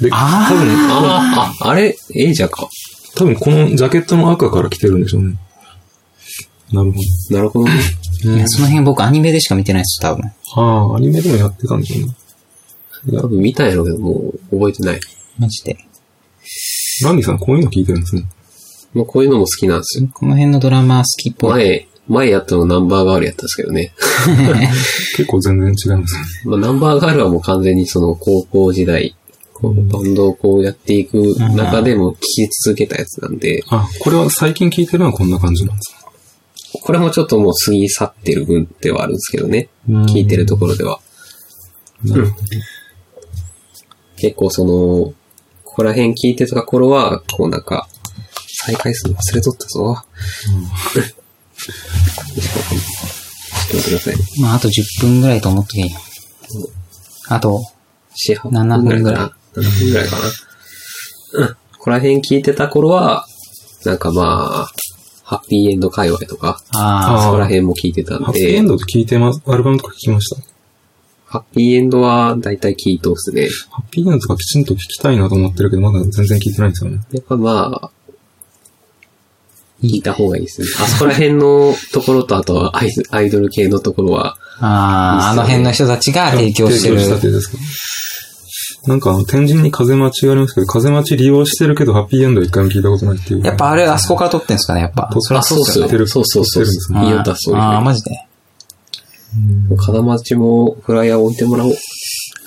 [0.00, 2.68] で、あー多分、ああ、あ、あれ、エイジャか。
[3.16, 5.36] 多分このジャケットの赤から来てるんでしょうね。
[6.72, 6.98] なるほ
[7.34, 7.72] なるほどね。
[8.22, 10.22] いや、その辺僕アニメでしか見てないです、多分。
[10.54, 10.62] ど。
[10.62, 12.14] ああ、アニメでもやってたんでしょうね。
[13.20, 15.00] 多分見たんやろうけど、もう覚えてない。
[15.38, 15.76] マジで。
[17.02, 18.24] ランディさんこういうの聞いてるんですね。
[18.92, 20.08] まあ、こういうのも好きなんですよ。
[20.12, 21.50] この辺のドラマー好きっぽい。
[21.50, 23.92] 前、前やったのナンバーガールやったんですけどね。
[25.16, 26.20] 結構全然違いますね。
[26.44, 29.14] まあ、ナンバーガールはもう完全にその高校時代、
[29.54, 35.99] こうバンドをこうやっていく中でも聴き続けたやつなんで、あ、これは最近聞いてるのはこんな感じなんですね。
[36.72, 39.68] これもちょっともう過ぎ去ってる分ではあるんですけどね。
[39.88, 41.00] うん聴いてるところでは。
[42.04, 42.46] なるほど。
[44.16, 45.14] 結構その、
[45.64, 47.88] ここら辺聞いてた頃は、こうなんか、
[48.64, 49.96] 再開するの忘れとったぞ。
[50.92, 51.06] ちょっ
[53.70, 54.14] と待ってください。
[54.40, 55.88] まあ、あと10分ぐらいと思っとけよ。
[57.28, 57.64] あと、
[58.28, 59.36] 4、8分ぐらいかな。
[59.54, 60.22] 7分ぐらいかな。
[61.32, 61.48] うん。
[61.48, 63.26] ここら辺聞いてた頃は、
[63.84, 64.72] なんかまあ、
[65.30, 69.40] ハッピーエンド界隈とか、ああそこら辺も聞いてたんハッピーエでン、ドと聞いてます。
[69.46, 70.42] アルバムとか聞きました？
[71.26, 73.48] ハッピーエンドは大体聞いとっすね。
[73.70, 76.98] ハッピーエンドとかきちんと聞きたいなと思ってるけど、まだ全然聞いてないんですよね。
[77.12, 77.90] やっぱまあ、
[79.80, 80.66] 聞いた方がいいですね。
[80.80, 86.98] あそこら辺のところと、あとはアイアイドル系のところは、あ、ああ、あの辺の人たちが提供してる。
[87.00, 87.58] 提供したってですか？
[88.86, 93.44] なんかあの、天神に風待ちがありますけど、風待ち利用してるけど、ハッピーエンドは一回も聞いたことないっていう。
[93.44, 95.10] やっぱあれ、あそこから撮ってんすかね、やっぱ。
[95.12, 95.84] とあ、そうっすよ。
[95.84, 96.64] 撮ってるそうそうそう。
[96.64, 98.26] 撮ってるんですね見よったそうああ、マジジで。
[99.76, 101.72] 金町もフライヤー置いてもらおう。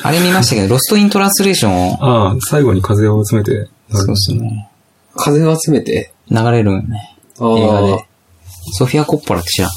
[0.02, 4.70] あれ見ましたけど、ロストイントランスレーションを、ああ、最後に風を集めて、そうですね。
[5.16, 6.12] 風を集めて？
[6.30, 7.16] 流れるんね。
[7.40, 8.06] 映画で。
[8.74, 9.72] ソフィア・コッポラって知らん？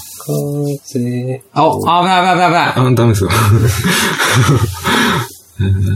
[0.92, 1.42] 風。
[1.52, 2.92] あ、あ、危ない危ない危ない危ない。
[2.92, 3.30] あ、ダメですよ。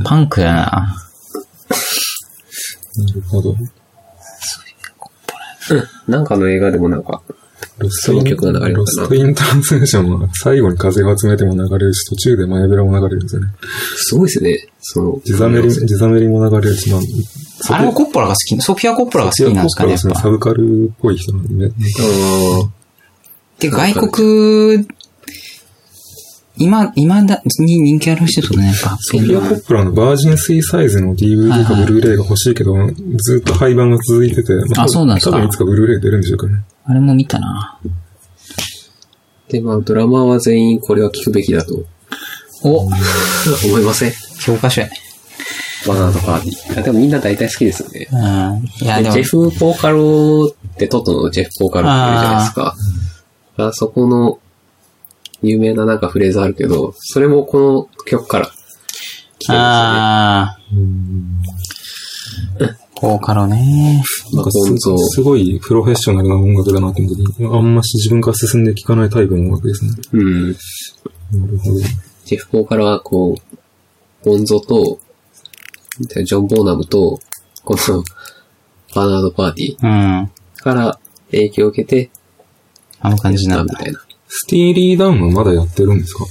[0.04, 0.96] パンクやな。
[2.96, 3.56] なるほど。
[6.08, 7.22] なんかの映画でもなんか、
[7.78, 13.48] ロスその曲が流れるかなロストイントランスレーションは最後に風を集めても流れるし、途中で前ベラも流れるんですよね。
[13.96, 14.68] すごいですね。
[14.80, 20.20] その、ジザメリ、ジザメリも流れるし、まあ、あれもコッポラが好き、ソフィア・コッポラが好きなんですかね、やっぱ。
[20.20, 21.72] サブカルっぽい人なんでね。
[22.00, 22.68] あ
[23.60, 24.86] で、外国、
[26.60, 28.96] 今、今だに人気ある人とね、やっぱ。
[29.00, 32.74] ソフィア・コップラのバージン3サイズの DVD かブルーレイが欲しいけど、
[33.16, 36.62] ずっと廃盤が続いてて、まあそうなんですか多分いつかブルーレイ出るんでしょうかね。
[36.84, 37.78] あれも見たな。
[39.48, 41.82] ーで、まあ、ドラマーは全員これは聞くべきだと
[42.62, 42.90] お、思
[43.78, 44.12] いません？
[44.40, 44.92] 教科書やね。
[45.88, 46.80] バナナとパーティー。
[46.80, 48.06] あでもみんな大体好きですよね。
[48.12, 48.84] うん。
[48.84, 52.76] いや、でもでジェ、フ・ポーカロってトトのジェフ・ポーカロっているじゃないですか。
[53.56, 54.38] あそこの
[55.42, 59.58] 有名ななんかフレーズあるけど、それもこの曲から来てるんですよね。
[59.58, 60.90] あー。
[63.00, 64.02] ボーカロね。
[64.34, 64.58] なんかす
[65.14, 69.90] すごいプロフェッショナルな音楽だなと思って、あんまし自分から進んで聴かないタイプの音楽ですね。
[70.12, 70.48] うん。
[70.50, 70.52] な
[71.46, 71.78] るほど。
[72.26, 74.98] ジェフ・ポーカロはこう、ボンゾと、
[75.98, 77.18] ジョン・ボーナムと、
[77.64, 78.04] この、
[78.94, 80.24] バーナード・パーディうん。
[80.24, 80.98] ーから
[81.30, 82.10] 影響を受けて、
[83.00, 83.78] あの感じなんだ。
[83.78, 84.00] みたいな。
[84.32, 86.24] スティーリー・ダンはまだやってるんですか？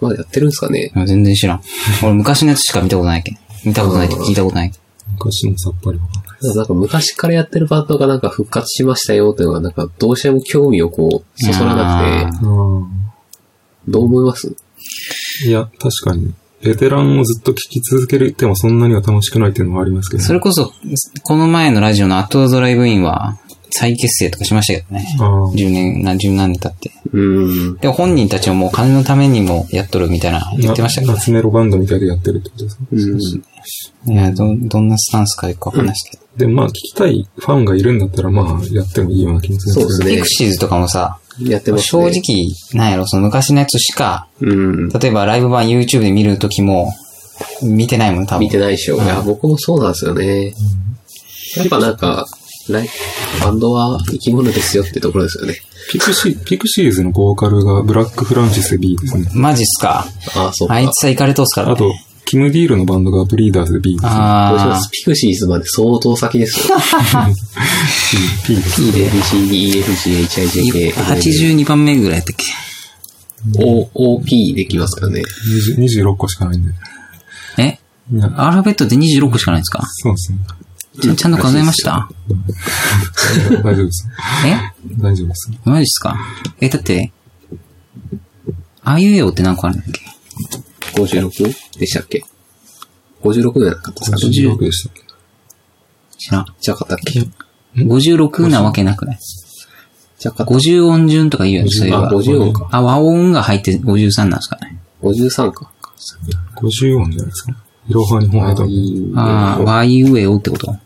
[0.00, 0.90] まだやってるんですかね？
[1.06, 1.62] 全然知らん。
[2.02, 3.38] 俺昔のやつしか見たことないけん。
[3.64, 4.72] 見たことないけど聞いたことない。
[5.12, 6.56] 昔もさっぱりわかんない。
[6.56, 12.44] なんか昔からやってるバンドがなんか復活しましたよっていうのがなんかどうしても興味をこう、そそらなくて、
[13.88, 14.54] どう思います？
[15.46, 16.34] いや、確かに。
[16.62, 20.72] ベテランをずっと聴き続けてもそんなには楽しくないっていうのはありますけど、それこそ、
[21.22, 23.38] この前のラジオのアットドライブインは、
[23.70, 25.06] 再結成とかしましたけどね。
[25.20, 26.90] ああ10年、何十何年経って。
[27.12, 27.20] う
[27.72, 27.76] ん。
[27.78, 31.12] で、本人たちももう金のためにもやっとるみたいな言ってましたけど。
[31.14, 32.82] 夏メロバンドみたいでやってるってことですか？
[34.06, 34.12] うん。
[34.12, 36.46] いや、ど、どんなスタンスかよくわかんないですけど。
[36.46, 40.28] で、まあ、聞きたいファンがいるんだったら、まあ、やってもいいような気もするんそうですねピク。
[40.28, 42.20] シーズとかもさ、やってます正ね。
[42.74, 44.88] 直、なんやろ、その昔のやつしか、うん。
[44.88, 46.92] 例えばライブ版 YouTube で見るときも、
[47.62, 48.44] 見てないもん、多分。
[48.44, 48.96] 見てないでしょ。
[49.02, 50.54] いや、僕もそうなんですよね。
[51.56, 52.26] やっぱなんか、
[52.72, 52.88] ライブ
[53.40, 55.54] バンドは生き物ですよってところですよね。
[55.92, 59.28] ピクシー、ピクシーズのボーカルがブラック・フランシス B ですね。
[59.34, 60.06] マジっすか？
[60.36, 60.74] ああ、そうか。
[60.74, 61.72] あいつはイカれとっすからね。
[61.74, 61.92] あと、
[62.26, 64.10] キム・ディールのバンドがブリーダーズで B ですね。
[64.10, 66.76] どうしあますピクシーズまで相当先ですよ。
[68.46, 68.76] P です。
[68.82, 72.44] P で BCD、EF、GH、IJK、ー、82 番目ぐらいやったっけ
[73.64, 75.22] ？O、OP できますからね。
[75.78, 76.72] 20 26個しかないんで。
[77.58, 77.78] え？
[78.36, 79.82] アルファベットで26個しかないんですか？
[79.88, 80.38] そうですね。
[81.00, 82.08] ちゃんちゃんと数えました？
[83.62, 84.08] 大丈夫です。
[84.46, 84.56] え？
[84.98, 85.50] 大丈夫です。
[85.64, 86.16] マジっすか？
[86.60, 87.12] え、だって、
[88.82, 91.78] あいうえおって何個あるんだっけ？56?
[91.78, 92.24] でしたっけ
[93.22, 94.16] ?56 じゃなかったですか？
[94.18, 95.02] ね56でしたっけ
[96.18, 96.46] 知らん。
[96.60, 97.20] じゃなかったっけ
[97.76, 99.18] ？56なわけなくない？
[100.18, 100.52] じゃなかった。
[100.54, 102.10] 50音順とか言うよね、そういえばあ、。
[102.12, 102.68] 50音か。
[102.70, 105.70] あ、和音が入って53なんですかね？53か。
[106.56, 107.56] 50音じゃないですか？
[107.88, 108.66] いろは日本ヘド。
[108.66, 110.76] いああ、和いうえおってこと？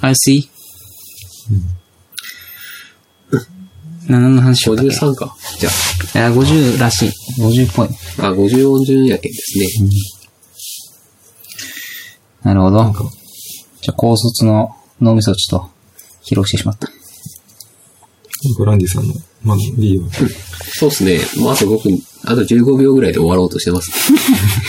[0.00, 0.48] ?I see?
[4.08, 5.36] 何の話しようかっけ53か。
[5.58, 5.70] じゃ
[6.28, 7.10] いや、50らしい。
[7.38, 7.88] 50っぽい。
[8.18, 9.66] あ、あ、50音順やけんですね。
[12.42, 12.92] なるほど。
[13.82, 15.70] じゃあ、高卒の脳みそをちょっと
[16.24, 16.88] 披露してしまった。
[18.58, 20.08] ブランディさんの、まあ、B は？
[20.72, 21.18] そうですね。
[21.42, 23.90] もうあと5分、あと15秒ぐらいで終わろうとしてます。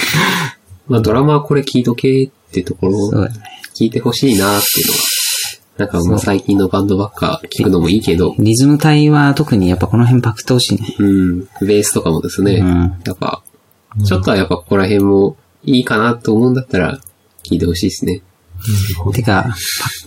[0.88, 3.36] まあドラマはこれ聞いとけってところをそうだね。
[3.76, 5.00] 聞いてほしいなっていうのは。
[5.82, 6.20] なんかもう。
[6.20, 10.96] 最近のバンドばっか聞くのもいいけど、リズム体は特にやっぱこの辺パクってほしいね。
[11.00, 13.02] うん、ベースとかもですね、うん。
[13.06, 13.42] やっぱ、
[14.06, 17.00] ちょっとはやっぱここら辺もいいかなと思うんだったら
[17.44, 18.22] 聞いてほしいですね。
[19.14, 19.56] てか、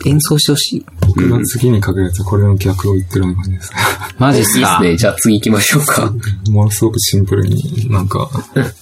[0.03, 0.87] パ演奏してほしい。
[1.07, 3.73] 僕が次に書くやつはこれの逆を言ってるような感じです。
[4.19, 4.81] マジっすか？
[4.85, 4.97] いいですね。
[4.97, 6.12] じゃあ次行きましょうか。
[6.51, 8.31] ものすごくシンプルになんか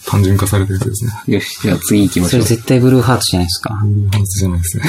[0.06, 1.34] 単純化されたやつですね。
[1.34, 2.42] よし、じゃあ次行きましょう。
[2.42, 3.74] それ絶対ブルーハーツじゃないですか。
[3.74, 3.84] は
[4.24, 4.84] ずじゃないですね。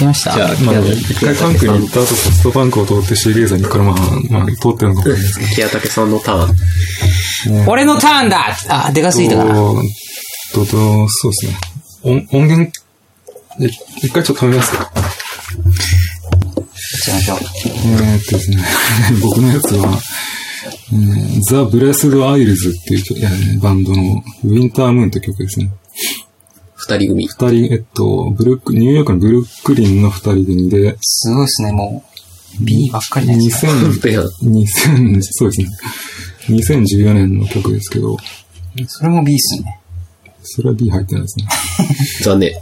[0.00, 0.32] 違いました？
[0.32, 3.94] じゃあ、まあ、木一回パンクに行った後、ポストパンクを通ってシーリーザにこれまあ、
[4.30, 5.50] まあ、通ってるのかもしれないですけど。
[5.54, 7.68] 木畑さんのターン。
[7.68, 9.54] 俺のターンだあ、でかすぎたかな。
[9.54, 9.74] と、
[10.52, 11.56] と、とそうですね。
[12.04, 12.72] 音音源、
[13.60, 13.66] え
[13.98, 14.90] 一回ちょっと止めますか。
[16.74, 17.38] しましょう。
[17.38, 18.64] えーっとですね、
[19.20, 20.00] 僕のやつは、
[20.92, 25.70] えー、ザ・ブレスド・アイルズっていう曲、えーバンドのウィンタームーンって曲ですね。
[26.74, 27.26] 二人組。
[27.26, 32.04] 二人、えっと、ブルック、ニューヨークのブルックリンの二人組で、すごいですね、も
[32.60, 32.64] う。
[32.64, 33.72] B ばっかりなんですよ。
[33.72, 34.22] 2000、ペア。
[34.22, 35.68] 2000、そうですね。
[36.48, 38.16] 2014年の曲ですけど、
[38.88, 39.81] それも B っすね。
[40.42, 41.46] それは B 入ってないですね。
[42.22, 42.52] 残念。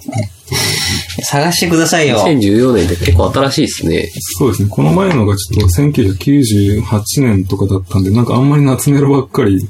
[1.25, 2.19] 探してくださいよ。
[2.19, 4.11] 2014年って結構新しいですね。
[4.39, 4.69] そうですね。
[4.69, 9.61] この前のがちょっと1998年とかだったんで、なんかあんまり夏メロばっかり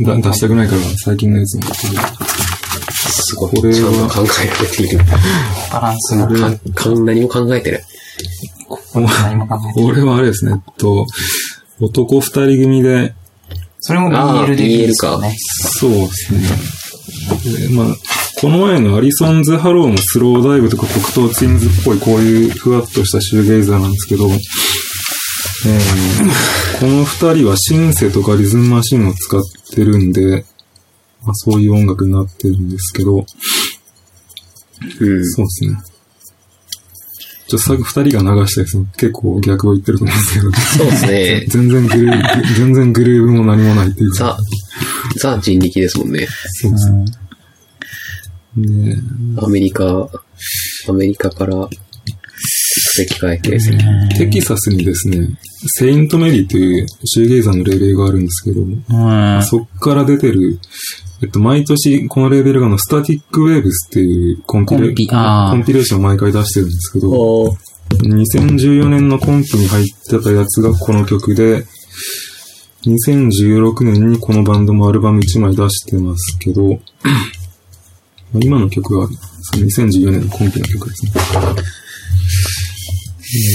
[0.00, 1.62] だ出したくないから最近のやつに。
[1.62, 3.50] すごい。
[3.50, 4.98] これはちゃんと考えられている。
[5.72, 6.26] バランスが。
[6.74, 7.82] かか何も考えてない。
[9.22, 10.52] 何も考えてない俺はあれですね。
[10.54, 11.06] えっと、
[11.80, 13.14] 男二人組で、
[13.80, 15.36] それも BL で B ですよ BL ね。
[15.38, 16.40] そうですね。
[17.44, 17.86] でまあ、
[18.40, 24.40] この前のアリソンズ・ハローのスローダイブとかコクトー・ツインズっぽいこういうふわっとしたシューゲイザーなんですけど、えー
[26.80, 29.42] この二人はシンセとかリズムマシンを使っ
[29.74, 30.46] てるんで、
[31.22, 33.26] まあ、そういう音楽になってるんですけど、うん。
[35.26, 35.76] そうですね。
[37.48, 41.44] ちょっとさ二人が流したやつ結構逆を言ってると思うんですけど、そうですね。
[41.48, 44.12] 全然グルーブ、全然グルーブも何もないっていう。
[44.12, 44.38] ザ、
[45.18, 46.26] ザ人力ですもんね。
[46.26, 47.04] そうですね。
[48.56, 48.96] ね
[49.38, 50.08] アメリカ、
[50.88, 51.68] アメリカから
[52.96, 54.08] 席替えてですね。
[54.16, 55.28] テキサスにですね、
[55.78, 59.42] セイントメリーというシューゲイザーのレーベルがあるんですけど、うん。
[59.42, 60.58] そっから出てる、
[61.22, 71.66] えっと、毎年このレーベルがあの、スタティックウェーブスっていうコンピレコンピコンピレーションを毎回出してるんですけど、おー2014年のコンプに入ってたやつがこの曲で、
[72.86, 76.78] 2016年にこのバンドもアルバム1枚出してますけど、ま
[78.36, 79.08] あ今の曲は、
[79.42, 81.12] その2014年のコンピの曲ですね。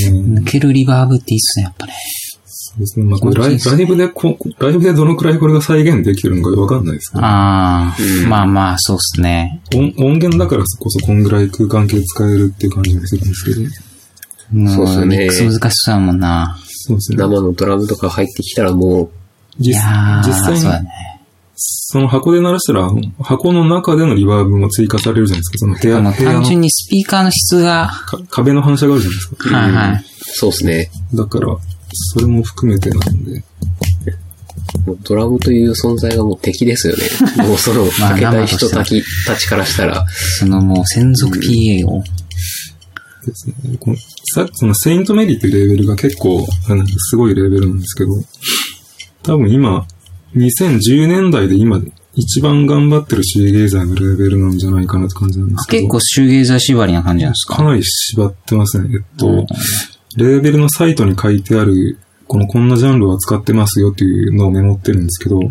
[0.08, 1.94] えー抜けるリバーブっていいっすね、やっぱね。
[2.46, 3.06] そうですね。
[3.06, 9.62] まあこれライライブでこ、ライブでどのくらいこれが再現できてるのかわかんないですけど、ああ、うんまあまあ、そうっすね。
[9.74, 13.62] 音音源だからこそこんぐらい空間系使えるっていう感じがするんですけど、
[14.52, 16.58] もそうっすよねミックス難しそうやもんな。
[16.86, 17.18] そうですね。
[17.18, 19.10] 生のドラムとか入ってきたらも
[19.60, 21.06] 実いやー、実際にそね。
[21.58, 22.90] その箱で鳴らしたら、
[23.22, 25.58] 箱の中でのリバーブも追加されるじゃないですか。
[25.60, 29.58] その部屋、あの、部屋の単純にスピーカーの質が、か壁の反射があるじゃないですか。
[29.58, 29.94] はいはい。
[29.94, 30.92] う、そうですね。
[31.14, 31.48] だから、
[32.14, 33.44] それも含めてなんで。
[35.04, 37.04] ドラムという存在がもう敵ですよね。
[37.48, 40.06] もうその、まあかけたい人たちたちからしたら、
[40.40, 42.04] そのもう専属 PA を。
[43.28, 43.56] ですね。
[43.80, 43.98] この
[44.34, 48.12] さっきそのセイントメリーっていうレーベルが結構、なんかすごいレーベルなんですけど、
[49.24, 49.86] 多分今、
[50.36, 51.82] 2010年代で今、
[52.14, 55.82] 一番頑張ってるシューゲイザーのレーベルなんじゃないかなって感じなんですけど。
[55.84, 57.56] 結構シューゲーザー縛りな感じなんですか？
[57.58, 58.90] かなり縛ってますね。
[58.94, 59.46] えっと、うん
[60.18, 65.50] レーベルのサイトに書いてある、このこんなジャンルを扱ってますよっていうのをメモってるんですけど、うん。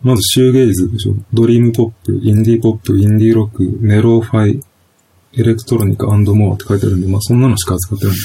[0.00, 1.14] まずシューゲイズでしょ。
[1.34, 4.60] ドリームポップ、インディーポップ、インディーロック、メローファイ、
[5.32, 8.18] エレクトロニカ more って書いてあるんで、まあそんなのしか扱ってないん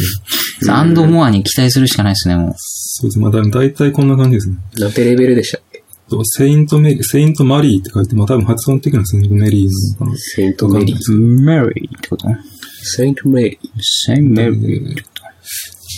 [0.65, 0.71] で。
[0.71, 2.53] and more に期待するしかないですね、もう。
[2.57, 3.19] そうです。
[3.19, 4.57] まあだ大体こんな感じですね。
[4.79, 5.83] なんてレーベルでしたっけ？
[6.09, 10.17] とセイントメリー、セイントマリーって書いて、まあ多分発音的にはセイントメリーなのかな。
[10.17, 11.41] セイントメリー。
[11.41, 12.27] メリーってこと？
[12.81, 13.59] セイントメリー。
[13.79, 15.15] セインメリーってこと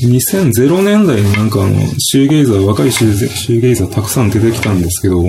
[0.06, 5.24] 2000年代になんかあの、シューゲイザー、若いシューゼシューゲイザーたくさん出てきたんですけど、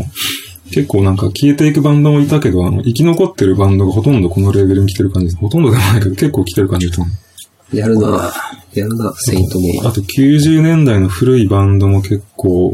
[0.71, 5.35] 結構なんか消えていくバンドもいたけど、あの、生き残ってるバンドがほとんどこのレーベルに来てる感じ。
[5.37, 7.07] ほとんどでもないけど、結構来てる感じですね。
[7.73, 8.33] やるな
[8.75, 9.89] やるな、セイントメリー。
[9.89, 12.73] あと90年代の古いバンドも結構、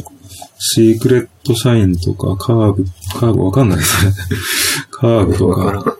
[0.58, 2.84] シークレットシャインとか、カーブ、
[3.18, 4.12] カーブわかんないですね。
[4.90, 5.96] カーブとわか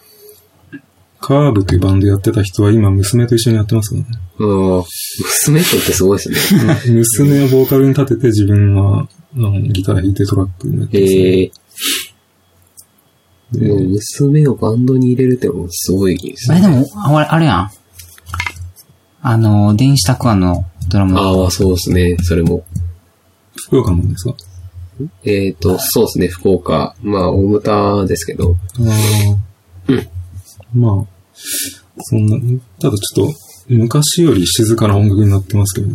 [1.21, 4.07] カーブっていうバンドやってた人は今娘と一緒にやってますよね。
[4.39, 4.85] うん。
[5.19, 6.77] 娘とってすごいですね。
[6.87, 11.53] 娘をボーカルに立てて自分は、あのギター弾いてトラックになってますねええ
[13.53, 16.59] でも娘をバンドに入れるってもうすごいですね。
[16.59, 17.71] あれでも、あれ、あれやん。
[19.23, 21.19] あの、電子たくあんのドラム。
[21.19, 22.17] ああ、そうですね。
[22.23, 22.65] それも。
[23.57, 24.35] 福岡なんですか？
[25.25, 26.29] えっ、と、そうですね。
[26.29, 26.95] 福岡。
[27.03, 28.57] まあ、大牟田ですけど。
[28.81, 28.83] あ
[29.93, 29.95] あ。
[30.75, 31.07] まあ、
[31.99, 32.37] そんな、
[32.81, 33.35] ただちょっと、
[33.69, 35.89] 昔より静かな音楽になってますけど、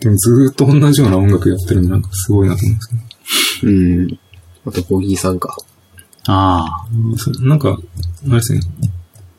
[0.00, 2.88] でもずーっと同じような音楽やってるんで、なんかすごいなと思うんです
[3.60, 3.72] けど。
[3.72, 4.18] うん。
[4.66, 5.56] あと、ボギーさんか。
[6.26, 6.86] ああ。
[6.92, 7.78] うんそうなんか、
[8.26, 8.60] あれですね。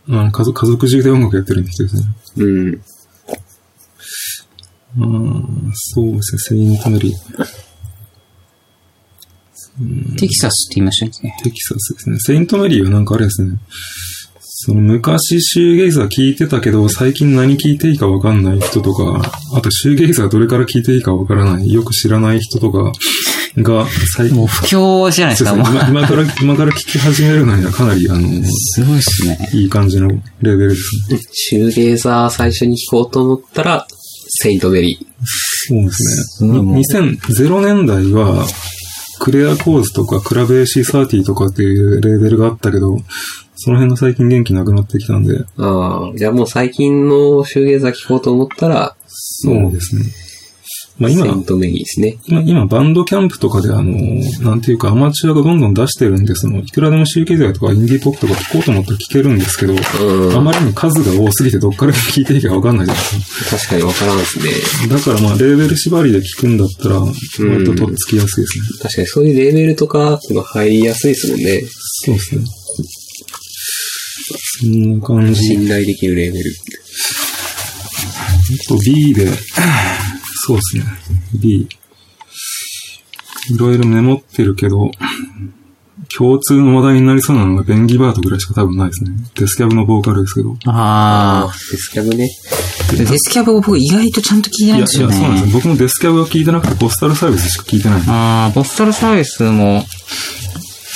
[0.08, 2.04] あの家族家族中で音楽やってる人ですね。
[2.38, 2.82] うん。
[4.98, 7.16] うん、そうですね、セイントメリー。
[10.16, 11.44] テキサスって言いましたっけ？
[11.44, 12.18] テキサスですね。
[12.20, 13.58] セイントメリーはなんかあれですね。
[14.40, 22.94] その昔シューゲイザー聞いてたけど、最近何聞いていいかわかんない人とか、あとシューゲイザーどれから聞いていいかわからない、よく知らない人とか
[23.58, 25.90] が、最近、もう不況じゃないですか、そうですねもう。
[25.90, 29.50] 今今から、 今から聞き始めるのにはかなり、あの、すごいっすね。
[29.54, 30.10] いい感じの
[30.42, 31.20] レベルですね。
[31.32, 33.88] シューゲーザー最初に聴こうと思ったら、
[34.28, 35.06] セイントメリー。
[35.68, 36.50] そうですね。
[36.50, 38.46] うん2000年代は、
[39.20, 43.00] クレアコーズとかクラブ AC30 とかっていうレーベルがあったけど、
[43.56, 50.04] その辺の最近元気なくなってきたんで、ああ、じゃあもう最近のシューゲーザー聴こうと思ったら、そうですね。
[50.98, 52.18] まあ今ントメリーですね。
[52.26, 53.92] 今、今バンドキャンプとかであの、
[54.42, 64.46] なんていうかアマチュアがどんどん出してるんで、その、いくらでもシューケザーとかインディーポップとか聞こうと思ったら聞けるんですけど、うんあまりに数が多すぎてどっから聞いていいかわかんないじゃないです確かにわからんですね。
[64.88, 64.96] か。
[64.96, 68.66] だからまあ、レーベル縛りで聞くんだったら、割ととっつきやすいですね。
[68.82, 71.62] 確かにそういうレーベルとかが入りやすいですもんね。
[72.06, 72.42] そうですね。
[74.62, 75.44] そんな感じ。
[75.44, 76.52] 信頼できるレーベル。
[78.46, 79.28] あと B で、
[80.48, 80.84] そうですね。
[81.34, 81.68] B。
[83.50, 84.92] いろいろメモってるけど、
[86.16, 89.12] 共通の話題になりそうなのがベンギバートぐらいしか多分ないですね。
[89.36, 90.56] デスキャブのボーカルですけど。
[90.68, 92.30] あデスキャブね。
[92.92, 92.96] あ。
[92.96, 95.52] デスキャブを僕意外とちゃんと聞いてないんいや、いや、ですよそうなんですね。
[95.52, 95.58] よ。
[95.58, 98.02] 僕もデスキャブは聞いてなくて、ポスタルサービスしか聞いてない。
[98.08, 99.84] ああ、ポスタルサービスも、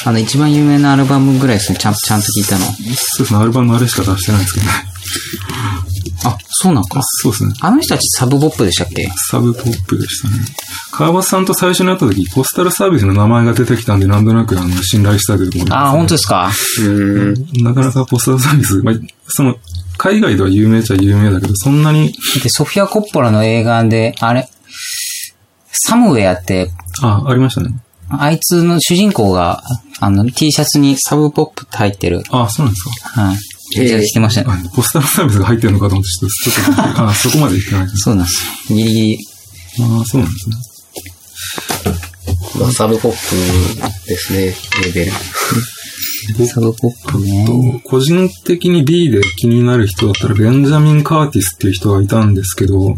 [0.06, 1.78] あの、一番有名なアルバムぐらいですね。
[1.80, 2.66] ちゃんちゃんと聞いたの。
[2.66, 2.76] そう
[3.20, 4.72] ですね、アルバムあれしか出してないんですけどね。
[6.26, 7.02] あ、そうなんか。
[7.04, 7.54] そうですね。
[7.62, 9.08] あの人たちサブボップでしたっけ？
[9.30, 10.36] サブポップでしたね。
[10.92, 16.52] 川端さんと最初に会った時、ポスタルサービスの名前が出てきたんで、なんとなくあの信頼したけども、ああ、本当ですか？
[16.82, 17.34] うん。
[17.64, 18.96] なかなかポスタルサービス、まあ、
[19.28, 19.56] その、
[19.98, 24.50] 海外では有名っちゃ有名だけど、そんなに、で、ソフィア・コッポラの映画で、あれ、
[25.72, 26.70] サムウェアって、
[27.02, 27.70] あ、ありましたね。
[28.10, 29.62] あいつの主人公が、
[30.00, 32.24] あの、T シャツにサブポップって入ってる。
[32.32, 33.22] あ、そうなんですか。
[33.22, 33.38] はい。
[33.78, 34.64] ャツ着てましたね。
[34.66, 37.90] あポスタルサービスが入ってるのかと思って、ちょっと、ちょっと、あ、そこまで言ってない。
[37.96, 38.78] そうなんですよ。
[38.78, 39.18] ギリギリ。
[39.82, 40.56] あそうなんですね。
[42.60, 44.54] まあ、サブポップですね、
[44.86, 45.12] レベル。
[46.48, 47.46] サブポップね。
[47.46, 52.96] と個人的に B で気になる人だったら、ベンジャミン・カーティスっていう人がいたんですけど、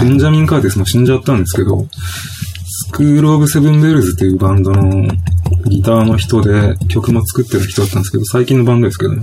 [0.00, 1.86] ベンジャミン・カーティスも死んじゃったんですけど、
[2.66, 5.06] スクール・オブ・セブン・ベルズっていうバンドの
[5.66, 9.22] ギターの人で曲も作ってる人だったんですけど、最近のバンドですけどね。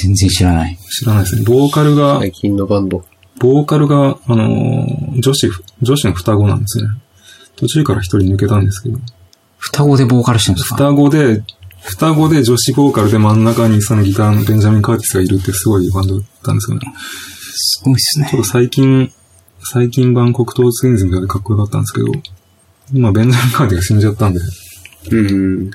[0.00, 0.76] 全然知らない。
[0.76, 1.42] 知らないですね。
[1.44, 3.04] ボーカルが、最近のバンド。
[3.38, 5.50] ボーカルが、あのー女子、
[5.82, 6.88] 女子の双子なんですね。
[7.56, 8.98] 途中から一人抜けたんですけど。
[9.58, 10.76] 双子でボーカルしてるんですか？
[10.76, 11.42] 双子で、
[11.82, 16.92] 双子で女子ボーカルで真ん中にそのギターのベンジャミン・カーティスがいるってすごいバンドだったんですよね。
[17.54, 18.42] すごいっすねちょっ。
[18.42, 19.12] と最近、
[19.72, 22.06] 最近版黒糖ツインズみたいでかっこよかったんですけど、
[22.92, 24.40] 今ベンジャミン・カーティが死んじゃったんで、
[25.10, 25.70] うん。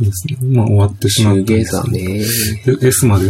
[0.00, 0.38] そうですね。
[0.56, 2.24] まあ終わってしまったんですザーね。
[2.80, 3.28] で S まで。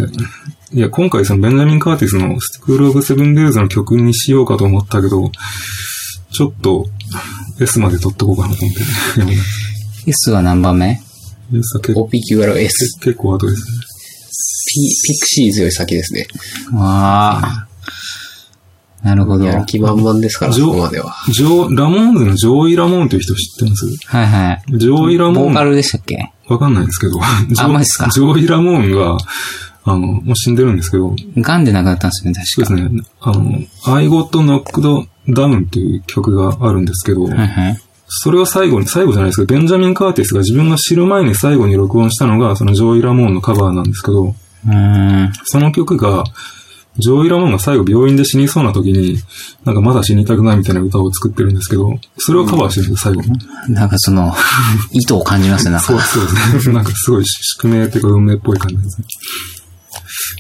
[0.72, 5.32] いや、今回そのベンジャミン・カーティスのスクール・オブ・セブン・デイズの曲にしようかと思ったけど、
[6.32, 6.86] ちょっと
[7.60, 8.76] S まで取ってこうかなと思っ
[9.16, 9.36] て、ね。
[10.06, 11.00] S は何番目
[11.52, 12.98] ？S は結構オピキュアル S。
[13.00, 13.68] 結構後ですね。
[14.72, 14.80] ピ、
[15.12, 16.28] ピクシーズより先ですね。
[16.74, 17.66] ああ。
[19.02, 19.44] なるほど。
[19.46, 21.16] はいやる気満々ですから、そこまでは。
[21.32, 23.86] ジョー、ラモーンズのジョーイ・ラモーンという人知ってます？
[24.06, 24.78] はい。
[24.78, 26.30] ジョーイ・ラモーン、ボーカルでしたっけ？
[26.50, 27.14] わかんないんですけど、
[27.48, 28.10] ジョマジっすか？
[28.10, 29.16] ジョーイ・ラモーンが、
[29.84, 32.66] あの、もう死んでるんですけど、ガンで亡くなったんですよね、確か。
[32.68, 34.30] そうですね、あの、I Got
[34.62, 37.80] Knocked Down という曲があるんですけど、はいはい。
[38.08, 44.34] それを最後に、最後じゃないですけど、ベンジャミン・カーティスが自分が知る前に最後に録音したのが、そのジョーイ・ラモーンのカバーなんですけど、
[44.66, 44.74] うー
[45.28, 45.32] ん。
[45.44, 46.24] その曲が、
[46.98, 49.16] ジョーイ・ラモーンが最後病院で死にそうな時に、
[49.64, 53.22] なんかまだ死にたくないみたいな歌を作ってるんですけど、それをカバーしてるんですよ、最後
[53.68, 53.74] に。
[53.74, 54.34] なんかその、
[54.92, 56.04] 意図を感じますね、なんそう、か。
[56.04, 56.74] そうですね。
[56.74, 59.06] なんかすごい宿命っていうか運命っぽい感じですね。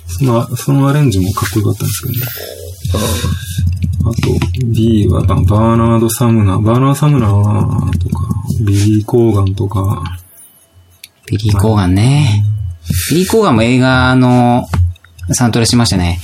[0.06, 2.26] その、そのアレンジもかっこよかったんですけどね。
[4.02, 8.24] あと、B はババーナード・サムナー、バーナード・サムナーとか、
[8.62, 10.18] ビリー・コーガンとか、
[11.26, 12.44] ビリー・コーガンね。
[13.10, 14.66] ビリー・コーガンも映画の
[15.32, 16.18] サントラしましたね。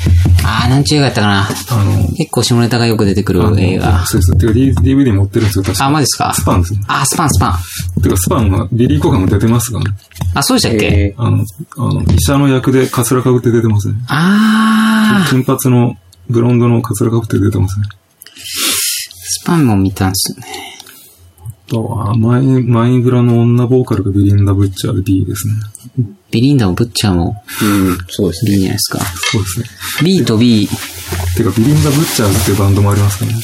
[0.45, 1.49] あー、なんちゅう映画やったかな。
[1.71, 4.05] あの、結構下ネタがよく出てくる映画。
[4.07, 4.39] そうです。
[4.39, 6.35] てか DVD 持ってるんですよ、確かあ、マジですか？
[6.35, 6.81] スパンですね。
[6.89, 7.59] あ、スパン、スパ
[7.99, 8.03] ン。
[8.03, 9.87] てか、スパンはビリー・コーガンも出てますが、ね、
[10.35, 11.45] あ、そうでしたっけ、えあの、
[11.79, 13.95] あの、医者の役でカツラかぶって出てますね。
[14.09, 15.95] あー、金髪の
[16.29, 17.87] ブロンドのカツラかぶって出てますね。
[18.35, 20.76] スパンも見たんですよね。
[21.69, 25.55] あとは、マイ、マイブラの女ボーカルがビリンダ・ブッチャーで B ですね。
[26.31, 28.53] ビリンダもブッチャーもうん、そうですね。
[28.53, 29.01] B じゃないですか？
[29.01, 29.67] そうですね。
[30.05, 30.69] B と B。
[31.37, 33.39] てか、ビリンダ・ブッチャーズっていうバンドもありますからね。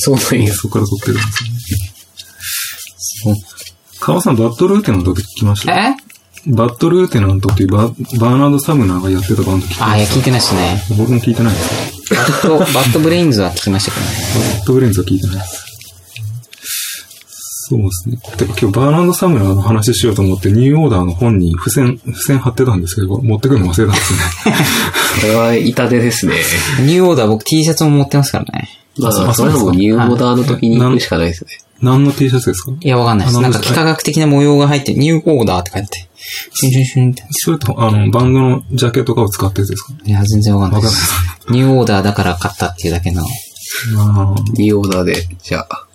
[0.00, 0.52] そうなんや。
[0.54, 1.44] そこから撮ってるんです
[3.26, 3.40] よね。
[4.00, 5.72] 川さん、バッドルーテナントって聞きました？
[5.72, 5.96] え？
[6.46, 10.80] バッドルーテナントっていうババーナード・サムナーがやってたバンド聞きまあ、いや、し聞いてないですね。
[10.88, 12.14] た僕も聞いてないです。
[12.14, 14.12] バッド、バッドブレインズは聞きましたけどね。
[14.58, 15.67] バッドブレインズは聞いてないです。
[17.68, 18.16] そうですね。
[18.38, 24.18] てか今日バーナード・サムナーの話しようと思ってニューオーダーの本に付箋、付箋貼ってたんですけど、持ってくるの忘れたんですね。
[25.20, 26.34] これは痛手ですね。
[26.80, 28.68] ニューオーダー僕 T シャツも持ってますからね。
[28.98, 31.50] まああ、それはもうニューオーダーの時に行くしかないですね。
[31.80, 32.72] 何の T シャツですか？
[32.80, 33.38] いや、わかんないです。
[33.38, 33.58] あなんか？
[33.62, 36.08] 幾何学的な模様が入って、ニューオーダーって書いてて。
[36.54, 37.24] シュンシュンシュンって。
[37.30, 39.92] それと、あの、バンドのジャケットとかを使ってるやつですか？
[40.04, 41.12] いや、全然わかんないでわかんす。
[41.50, 43.22] ニューオーダーだから買ったっていうだけの。
[44.54, 45.86] ニューオーダーで、じゃあ、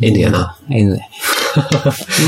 [0.00, 0.56] N やな。
[0.70, 1.00] N で。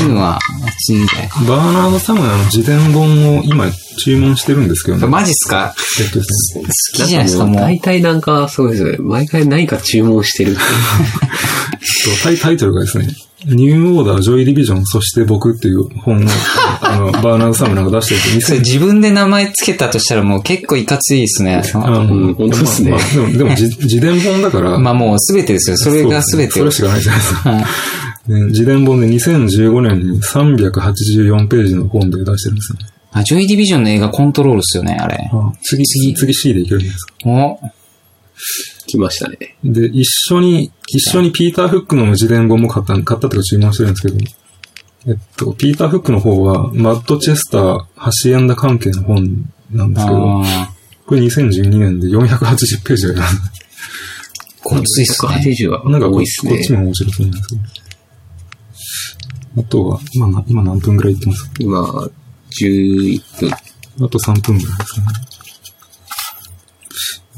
[0.05, 0.39] N は、
[0.87, 1.29] 次だよ。
[1.47, 3.69] バーナード・サムナーの自伝本を今
[4.03, 5.07] 注文してるんですけどね。
[5.07, 5.75] マジっすか？
[6.01, 6.63] えっとですね。
[6.65, 7.55] 好きじゃないですか、もう。
[7.57, 8.97] 大体なんか、そうですね。
[8.99, 10.57] 毎回何か注文してる。
[12.23, 13.07] タイタイトルがですね、
[13.45, 16.27] ニューオーダー、ジョイ・ディビジョン、そして僕っていう本を、
[16.81, 21.61] あの、バーナード・サムナーが出してるそれ2000自分で名前つけたとしたらもう結構いかついですね。
[21.73, 25.77] あのうん本当ですねまあまあでも、でも自 自伝本だから、まあもうすべてですよ。
[25.77, 27.49] それがすべてをそれしかないじゃないですか。
[27.49, 27.65] はい
[28.27, 32.85] で自伝本で2015年に384ページの本で出してるんですよね。
[33.11, 35.31] あ、ジョイディビジョンの映画コントロールっすよね、あれ。
[35.63, 37.13] 次、次、次 C でいけるんですか。
[37.25, 37.59] お
[38.87, 39.37] 来ましたね。
[39.63, 44.17] で、一緒に、一緒にピーター・フックの自伝本も買った、買ったっていうか注文してるんですけど、
[45.07, 50.73] えっと、ピーター・フックの方は、マッド・チェスター、ハシエンダ関係の本なんですけど、あ
[51.05, 53.35] これ2012年で480ページあります。
[53.35, 53.39] ー
[54.63, 55.31] ごっついっすね。
[55.67, 56.73] 180はなんかこ多いっすねこっち。
[56.73, 57.61] も面白そうなんですけど。
[59.61, 61.49] あとは、今な、今何分くらい言ってます？
[61.59, 62.09] 今、
[62.61, 63.51] 11分。
[63.51, 65.07] あと3分ぐらいですかね。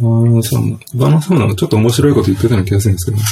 [0.02, 0.60] あのさ、
[0.95, 3.24] バナサムナがちょっと面白いこと言ってたような気がするんですけど、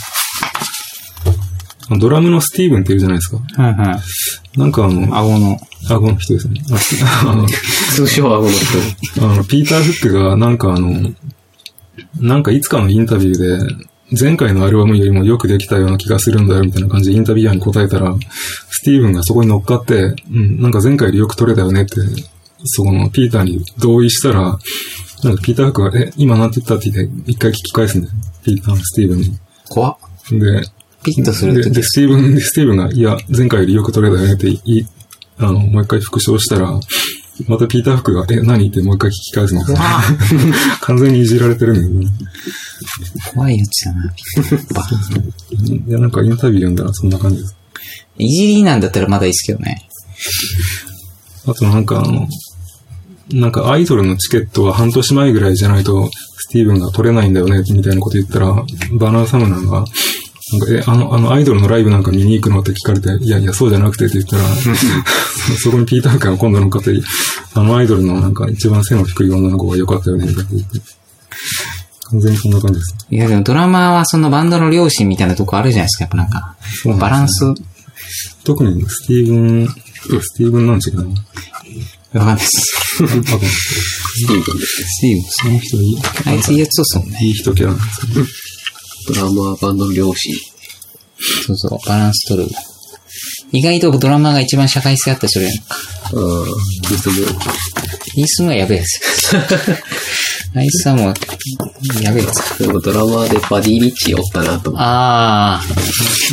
[1.92, 3.38] あドラムのスティーブンっているじゃないですか。
[3.62, 4.60] はいはい。
[4.60, 5.60] なんかあの、顎の。
[5.90, 6.62] 顎の人ですね。
[7.96, 9.26] 通称顎の人。
[9.26, 11.12] あの、ピーター・フックが、なんかあの、
[12.20, 13.86] なんかいつかのインタビューで、
[14.20, 18.16] 前回のアルバムよりもよくできたような気がするんだよ、みたいな感じでインタビュアーに答えたら、
[18.70, 21.96] スティーブンがそこに乗っかって、うん、なんか前回よりよく撮れたよねって、
[22.66, 24.58] そこのピーターに同意したら、
[25.24, 28.14] なんかピーター・フックが、え、今なんて言ったって言って、一回聞き返すんだよ。
[28.44, 29.40] ピーターのスティーブンに。
[29.68, 29.98] 怖っ。
[30.32, 30.62] で、
[31.04, 34.88] ピッとするで、とで、スティーブン、で、スティーブンが、いや、前回よりよく撮れたよねって言い、
[35.38, 36.72] あの、もう一回復唱したら、
[37.48, 39.62] またピーター・フックが、え、何ってもう一回聞き返すの。
[40.82, 44.14] 完全にいじられてるんだけ怖いやつだな。
[44.74, 47.56] バカど、いや、なんかインタビュー読んだらそんな感じです。
[48.18, 49.88] いじりなんだったらまだいいですけどね。
[51.46, 52.28] あとなんかあの、
[53.32, 58.48] なんかアイドルのチケットは半年前ぐらいじゃないと、スティーブンが取れないんだよね、みたいなこと言ったら、
[58.94, 59.86] バナーサムナーが、
[60.52, 64.44] なんか、え、あの、あの、アイドルのライブなんか見に行くのって聞かれて、いやいや、そうじゃなくてって言ったら、
[65.62, 67.04] そこにピーター君が今度の方に、
[67.54, 70.50] あのアイドルのなんか一番背の低い女の子が良かったよね、みたいな。
[72.10, 72.96] 完全にそんな感じです。
[73.12, 76.56] いやでもドラマはそのバンドの両親みたいなとこあるじゃないですか、やっぱなんか。
[76.82, 77.56] そうなんですよバランス、わ
[78.44, 81.10] 特にスティーブン、スティーブンなんちゅうかな。
[82.14, 82.98] わかんないです。
[82.98, 84.88] かんないスティーブンですね。
[84.88, 87.20] スティーブンその人いい、あいついいやつそうっすもんね。
[87.22, 88.30] いい人キャラなんですよね。
[89.08, 90.16] ドラマーバンドの両親。
[91.46, 92.50] そうそう、バランス取る。
[93.52, 95.76] 意外とドラマが一番社会性あったりするやんか。
[96.14, 96.46] うん。
[96.90, 97.16] リズム。
[98.16, 99.40] イースンがやべえやつよ。
[100.56, 101.14] あいつはもう、
[102.04, 102.58] やべえやつ。
[102.60, 104.86] でもドラマーでバディリッチおったなと思って。
[104.88, 105.62] あ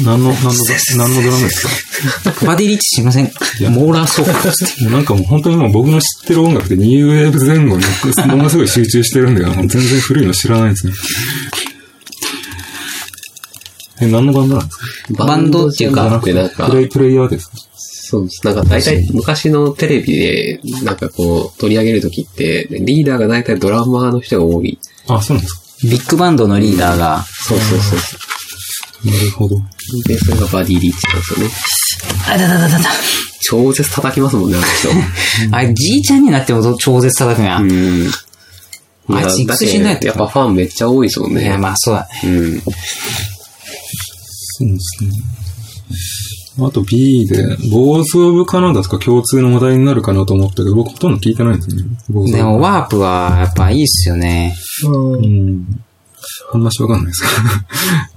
[0.04, 0.52] 何の、何の、
[0.96, 2.30] 何のドラマですか？
[2.30, 3.30] ー、 バディリッチすいません。
[3.70, 4.84] モーラーソーカー。
[4.84, 7.84] もうなんかもう本当にもう僕の知ってる音楽ってニューウェーブ前後に
[8.36, 10.92] ものすごい集中してるんで、あの全然古いの知らないんですね。
[14.00, 14.78] え、何のバンドなんです
[15.14, 15.24] か？
[15.26, 17.56] バンドっていうかなくてなんかプ、レイ、プレイヤーですか？
[18.08, 18.46] そうです。
[18.46, 24.78] なんか大体昔のテレビで、なんかこう、取り上げるときって、リーダーが大体ドラマーの人が多い。
[25.08, 25.60] あ、そうなんですか？
[25.90, 27.98] ビッグバンドのリーダーが、そうそうそう。
[29.10, 29.56] なるほど。
[30.06, 31.52] で、それがバディリッチなんですよね。
[32.28, 32.90] あだだだだだ。
[33.42, 34.88] 超絶叩きますもんね、あの人。
[35.56, 37.58] あれ、じいちゃんになっても超絶叩くんや。
[37.60, 37.66] いう
[38.08, 38.10] ん。
[39.08, 41.44] あいついくつ死んだんやったやっぱファンめっちゃ多いですもんね。
[41.44, 42.30] や、まあそうだね。
[42.30, 42.62] うん。
[44.58, 45.10] そうですね。
[46.66, 52.32] あと B で、ボーズ・オブ・カナダとか共通の話題になるかなと思ったけど、僕ほとんど聞いてないんですよね。
[52.32, 54.54] でも、ワープは、やっぱいいっすよね。
[54.86, 55.80] うん。
[56.54, 57.32] あんましわかんないですけど。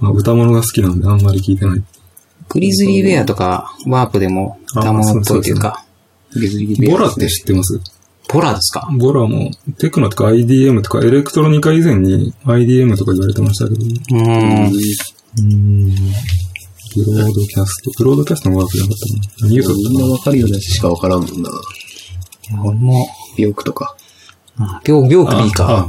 [0.00, 1.82] まあ、歌物が好きなんであんまり聞いてない。
[2.48, 5.84] グリズリーベアとか、ワープでも、歌物っぽいというか、
[6.32, 7.78] グリズリーベアボラって知ってます？
[8.28, 8.88] ポラですか？
[8.98, 13.80] ボラも、テクノとか IDM とかエレクトロニカ以前に IDM とか言われてましたけど。
[13.84, 14.72] うーん。
[15.38, 15.94] うん。
[16.96, 17.90] ブロードキャスト。
[17.98, 19.48] ブロードキャストのワークじゃなかったな。
[19.48, 21.50] 何言うとみんなわかるようなやつしかわからんもんな。
[22.64, 23.06] 俺も、
[23.36, 23.96] ビョークとか。
[24.58, 25.88] あ病、病区 B か。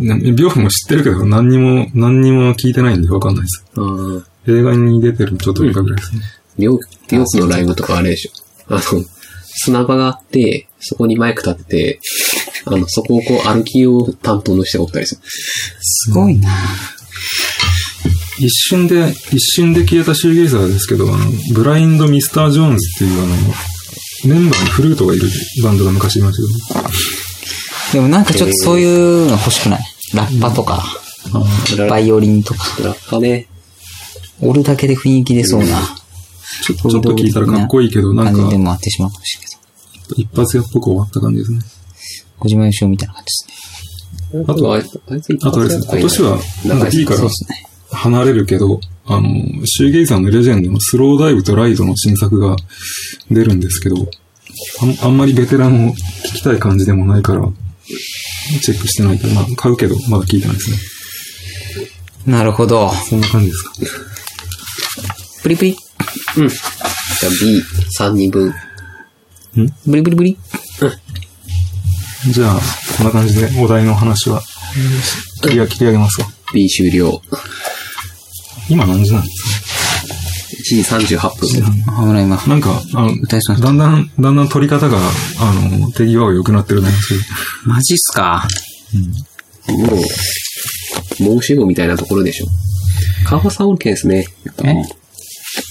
[0.00, 3.64] な病気も知ってるけど、何にも、何にも聞いてないんでわかんないです。
[3.74, 4.24] うん。
[4.48, 6.22] 映画に出てるのちょっと見たぐらいですね。
[6.58, 8.74] ビョーク、ビョークのライブとかあれでしょ。
[8.74, 9.04] あの、
[9.62, 12.00] 砂場があって、そこにマイク立てて、
[12.66, 15.20] あの、そこをこう歩きを担当の人がおったりする。
[15.80, 16.50] すごいな
[18.38, 23.36] 一瞬で、一瞬で消えたシューゲイザーですけど、あの、ブラインド・ミスター・ジョーンズっていうあの、
[24.34, 25.28] メンバーにフルートがいる
[25.62, 26.36] バンドが昔いまし
[26.70, 26.90] たけど、
[27.94, 29.80] でもなんかちょっとそういうの欲しくない？
[30.14, 30.84] ラッパとか、
[31.88, 33.46] バイオリンとか、ラッパね。
[34.42, 35.80] おるだけで雰囲気出そうな
[36.62, 40.22] ちょちょっと聞いたらかっこいいけど、なんか感じで、もあってしまうかもしれないけど。
[40.22, 41.58] 一発屋っぽく終わった感じですね。
[42.38, 43.54] 小島よしおみたいな感じで
[44.32, 44.44] すね。
[44.46, 45.50] あとあとあれですね、今
[46.00, 47.66] 年は、なんか B からそうですね。
[47.92, 52.56] 離れるけど、あの、シューゲイザーのレジェンドのスローダイブとライドの新作が
[53.30, 54.08] 出るんですけど、
[54.82, 55.96] あんあんまりベテランを聞
[56.36, 57.42] きたい感じでもないから、
[58.62, 60.76] チェックしてないけど、まあ、買うけど、まだ聞いてないですね。
[62.26, 62.90] なるほど。
[62.90, 63.72] そんな感じですか？
[65.42, 65.76] プリプリ。
[66.36, 66.48] うん。
[66.48, 67.28] じゃ
[68.02, 68.54] あ B3 人分。
[69.86, 70.38] ブリブリブリ。
[72.30, 72.60] じゃあ、
[72.98, 74.42] こんな感じでお題の話は、
[75.42, 77.22] 切り上げ切り上げますか？B 終了。
[78.70, 79.60] 今何時なんです
[80.74, 81.84] 1時38分。
[81.88, 82.36] あ、ほら今。
[82.36, 84.98] かなんか、あの、歌いだんだん、だんだん取り方が、
[85.40, 86.88] あの、手際が良くなってるね。
[87.64, 88.46] マジっすか？
[89.68, 92.46] もう、申し子みたいなところでしょ。
[93.26, 94.26] 川端さん OK ですね。
[94.64, 94.74] え？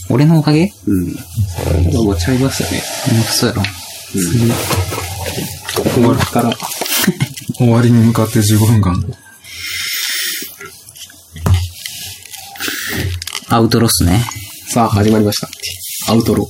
[0.09, 0.71] 俺のおかげ？
[0.87, 1.07] うん。
[1.93, 2.81] まあ、持ち合いましたね。
[3.11, 3.63] 本当そうやろ。
[5.93, 6.51] 終わりから。
[7.57, 9.13] 終わりに向かって15分間。
[13.51, 14.23] アウトロスね。
[14.71, 16.11] さあ、始まりました。
[16.11, 16.45] アウトロ。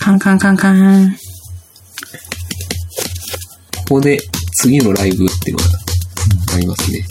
[0.00, 1.16] カンカンカンカン。
[3.86, 4.18] ここで
[4.60, 7.06] 次のライブっていうのがありますね。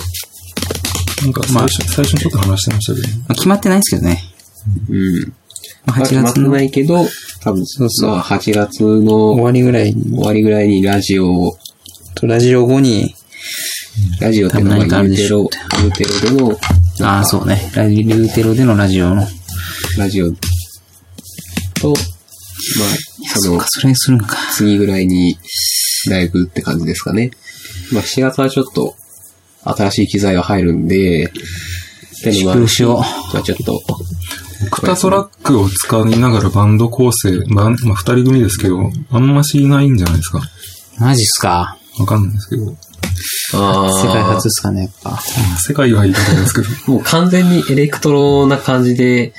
[1.21, 4.21] なんか最初、最初にちょっと話してましたけど、まあ決まってないんですけどね。
[4.89, 5.33] うん。
[5.85, 7.07] まあ8まあ決まってないけど、
[7.39, 11.57] 多分、そうそうまあ8月の終わりぐらいに、終わりぐらいにラジオを、
[12.23, 13.15] ラジオ後に、
[14.19, 16.59] ラジオってのは多分何かあるユーテロ、でしょうユーテロでの、
[17.03, 17.71] ああ、そうね。
[17.75, 19.25] ラジルーテロでのラジオの。
[19.97, 20.35] ラジオと、
[21.89, 21.95] まあ、
[23.39, 24.37] そのそっか、、それするんか。
[24.53, 25.37] 次ぐらいに
[26.09, 27.31] ライブって感じですかね。
[27.91, 28.95] まあ7月はちょっと
[29.63, 31.31] 新しい機材が入るんで、っ
[32.23, 40.41] ていうのもあるし縮小まあちょっと、オクタトラックを使いながらバンド構成、バンまあ、二人組ですけど、あんましいないんじゃないですか。
[40.99, 41.77] マジっすか。
[41.99, 42.75] わかんないですけど。
[43.51, 45.19] 世界初っすかね、やっぱ。
[45.59, 46.67] 世界は言い方ですけど。
[46.93, 49.33] もう完全にエレクトロな感じで、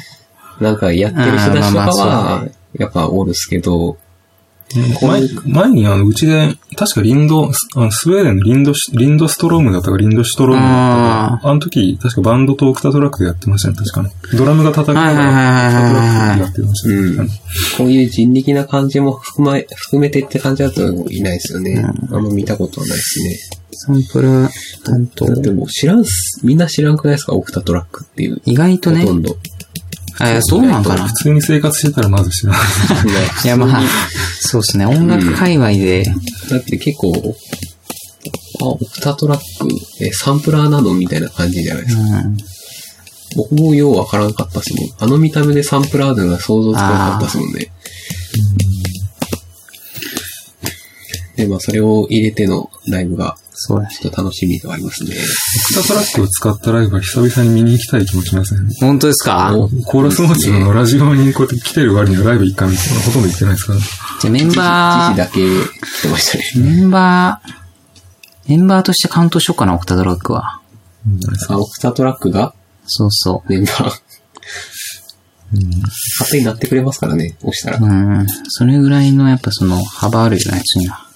[0.60, 2.46] なんかやってる人たちとかは、
[2.78, 3.96] やっぱおるっすけど、
[5.02, 14.10] 前前にあの、うちで、確かリンド、あのスウェーデンのリンドシ、リンドストロームだったかリンドシュトロームだったか、あの時、確かバンドとオクタトラックでやってましたね、確かね。
[14.34, 16.94] ドラムが叩きながら、オクタトラックでやってましたね。
[16.94, 17.28] うん
[17.76, 21.84] こういう人力な感じも含ま、含めてって感じだといないですよね。
[22.10, 23.61] あんま見たことはないですね。
[23.72, 24.48] サンプル
[24.84, 25.34] 担当だ。
[25.34, 28.40] ってもう知らんす、みんな知らんくないですかオクタトラックっていう。
[28.44, 29.14] 意外とねほと。
[29.14, 29.36] んど。
[30.18, 31.12] あ、そうなんかな普。
[31.14, 32.60] 通に生活してたらまず知らない。
[33.44, 33.82] いや、まあ、
[34.40, 34.86] そうですね。
[34.86, 36.04] 音楽界隈で、
[36.50, 37.36] だって結構、
[38.60, 39.68] あ、オクタトラック、
[40.00, 42.02] え、サンプラーなのみたいな感じじゃないですか。
[42.02, 42.36] うん。
[43.36, 44.90] 僕もようわからんかったっすもん。
[44.98, 47.72] あの見た目でサンプラーでは想像つかなかったっすもんね。
[51.36, 53.94] で、まあそれを入れてのライブがそうだね。
[53.94, 55.14] ちょっと楽しみではありますね。
[55.14, 58.74] オクタトラックを使ったライブは久々に見に行きたい気もしません、ね。
[58.80, 59.52] 本当ですか？
[59.86, 62.74] コーラスモーチのラジオにこうやって来てる割にはライブ一回も
[63.06, 63.78] ほとんど行ってないですから。
[63.78, 66.66] じゃあメンバー、時だけ来てましたね。
[66.68, 70.60] メンバー、メンバーとしてカウントしようかな、オクタトラックは。
[71.48, 72.54] あ、オクタトラックが？
[72.86, 73.90] そうそメンバー。
[76.18, 77.82] 勝手になってくれますからね、押したらう。。
[77.82, 78.26] うん。
[78.48, 81.06] それぐらいの、やっぱその、幅あるよね、次は。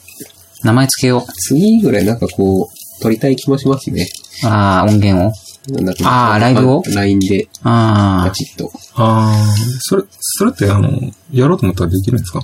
[0.62, 4.06] 名前つけよ次ぐらいなんかこう、撮りたい気もしますね。
[4.42, 4.46] う。
[4.46, 5.32] ああ、音源を？
[5.68, 8.70] なんかあーライブを ?LINE で、ああ、バチッと。
[8.94, 10.90] ああ、それ、それってあの、
[11.32, 12.40] やろうと思ったらできるんですか？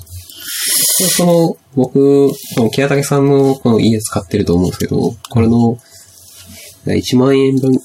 [1.17, 5.79] その、僕、この木畑さんのこの家使ってると思うんですけど、これの、
[6.87, 7.79] 1万円分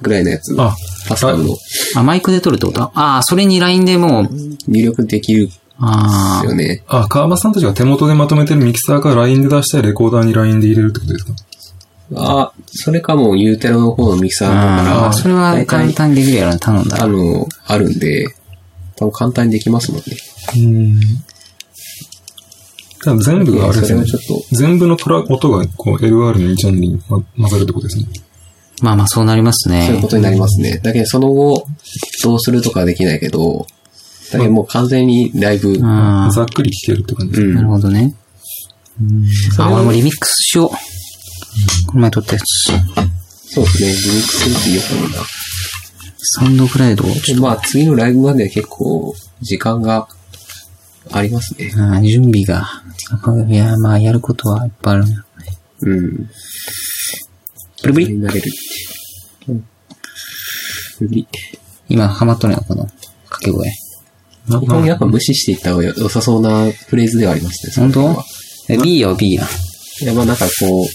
[0.00, 0.74] ぐらいのやつ、あ、
[1.08, 1.54] パスカルの
[1.96, 2.82] あ、マイクで撮るってこと？
[2.82, 4.28] ああ、それに LINE でもう、
[4.68, 5.48] 入力できる
[5.78, 6.82] んであすよね。
[6.88, 11.32] あ、川場さんたちが手元でまとめてるミキサーから LINE で出したいレコーダーに LINE で入れるってことですか？
[12.16, 17.04] あ、それかもうユーテロの方のミキサーだあ、あから、あ、それは大簡体、単にできるやろね、頼んだら。
[17.04, 18.26] あの、あるんで、
[18.96, 20.04] 多分簡単にできますもんね。
[20.56, 21.00] うん。
[21.00, 24.22] じゃあ全部があれですねちょっ。
[24.22, 28.06] と、全部のトラ音がこう LR の2チャンネルにま混ざるってことですね。
[28.82, 29.86] まあまあ、そうなりますね。
[29.86, 30.78] そういうことになりますね。
[30.82, 31.66] だけどその後、
[32.22, 33.66] どうするとかはできないけど、
[34.32, 37.52] だけどもう完全にライブ、あざっくり聴けるって感じうです。
[37.52, 37.70] あ、なるん。
[37.70, 38.14] ほどね。
[39.58, 40.70] あ、俺もリミックスしよう。
[41.86, 42.44] この前撮ったやつ。
[43.54, 45.24] そうですね、リミックスするっていいよかもな。
[46.36, 47.04] サウンドクラウド？
[47.40, 50.08] まあ次のライブまで結構時間が
[51.12, 51.70] ありますね。
[51.70, 52.82] と、ああ準備が。
[53.46, 55.16] いや、まあ、やることはいっぱいあるね。
[55.82, 56.30] うん。
[57.82, 58.16] ブリ？
[58.16, 58.42] ブリ。
[61.00, 61.28] ブリ。
[61.88, 63.70] 今、ハマっとるよ、この掛け声。
[64.48, 67.72] な基本やっぱ無視していった方が良さそうなフレーズではありますね。
[67.72, 68.16] その本
[68.68, 69.46] 当え ?B よ、B や。
[70.00, 70.86] いや、まあなんかこ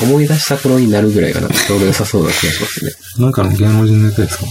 [0.00, 2.92] う、思い出した頃になるぐらいがなんかちょうど良さそうな気がしますね。
[3.18, 4.44] なんかの芸能人ネタですか？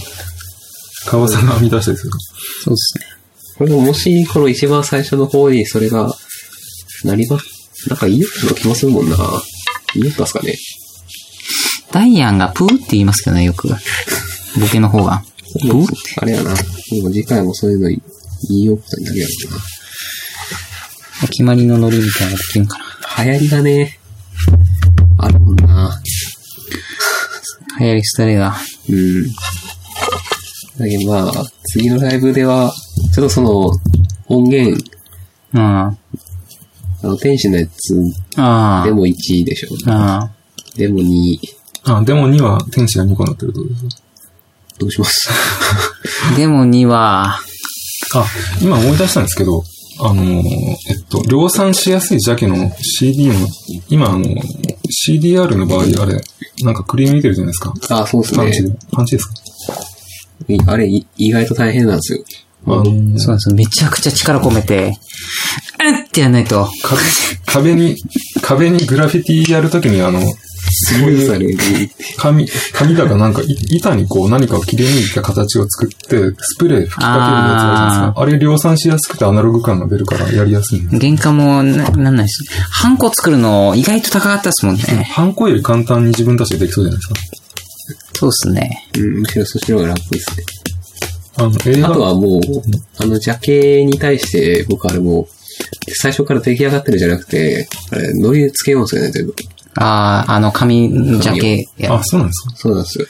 [1.06, 2.12] 川さんが編み出したですよ。
[2.64, 3.04] そうですね。
[3.56, 6.14] これももし、この一番最初の方にそれが、
[7.04, 7.38] なりま、
[7.88, 9.16] なんかいいような気もするもんな。
[9.94, 10.54] いいよったっすかね？
[11.92, 13.68] ダイアンがプーって言いますけどね、よく。
[13.68, 13.74] ボ
[14.70, 15.22] ケの方が。
[15.52, 15.94] プーって。
[16.20, 16.50] あれやな。
[16.50, 18.00] もう次回もそういうの言
[18.50, 19.60] いようことになるやろうな。
[21.24, 23.24] お決まりのノリみたいなのができるんかな。
[23.24, 23.98] 流行りがね、
[25.18, 26.00] あるもんな。
[27.80, 28.56] 流行り廃れが。
[28.88, 29.26] うん。
[30.78, 31.32] だけどまあ、
[31.72, 32.72] 次のライブでは、
[33.14, 33.72] ちょっとその、
[34.28, 34.80] 音源、
[35.54, 35.60] うん。
[35.60, 35.96] あ
[37.02, 37.94] あの、天使のやつ
[38.36, 38.82] あ。
[38.84, 39.68] でも1位でしょ。
[39.86, 40.30] あ
[40.76, 41.40] でも2位。
[41.84, 44.02] あ、デモには天使が2個になってるってことです
[44.78, 45.28] どうします？
[46.32, 46.34] あ。
[46.36, 47.40] でも2は、
[48.14, 48.26] あ、
[48.62, 49.62] 今思い出したんですけど、
[50.00, 50.48] あのー、
[50.88, 53.34] えっと、量産しやすいジャケの CD の、
[53.88, 54.24] 今あの、
[55.06, 56.20] CDR の場合、あれ、
[56.62, 57.74] なんかクリーム見てるじゃないですか。
[58.02, 58.76] あ、そうですパンチでね。。
[58.92, 59.34] パンチですか？
[60.48, 62.24] いあれ、い意外と大変なんですよ。
[62.66, 63.54] あのーそうなんですよ。
[63.56, 64.92] めちゃくちゃ力込めて、
[65.84, 66.68] うんってやんないと。
[66.82, 67.02] 壁
[67.46, 67.96] 壁に、
[68.40, 70.20] 壁にグラフィティやるときにあの、
[70.70, 71.58] すごいされる。
[72.16, 78.20] 紙、紙だかなんか、い板にこう何かを切り抜いた形を作って、スプレー吹きかけるやつあるじゃないですか。
[78.20, 81.06] あれ量産しやすくてアナログ感が出るからやりやすいんです。
[81.06, 82.44] 原価もな、なんないし。
[82.70, 84.82] ハンコ作るの意外と高かったですもんね。
[85.10, 87.38] ハンコより簡単に自分たちでできそうじゃないですか。
[88.14, 88.88] そうっすね。
[88.96, 90.44] うん、むしろそっちの方が楽ですね。
[91.36, 92.40] あの、映画あとはもう、
[92.98, 95.26] あの、ジャケに対して、僕あれもう、
[96.00, 99.34] 最初から出来上がってるじゃなくて、あれ、ノリでつけようんですよね、全部。
[99.74, 100.90] ああ、あの紙
[101.20, 103.06] ジャケやあ、そうなんですそうなんですよ。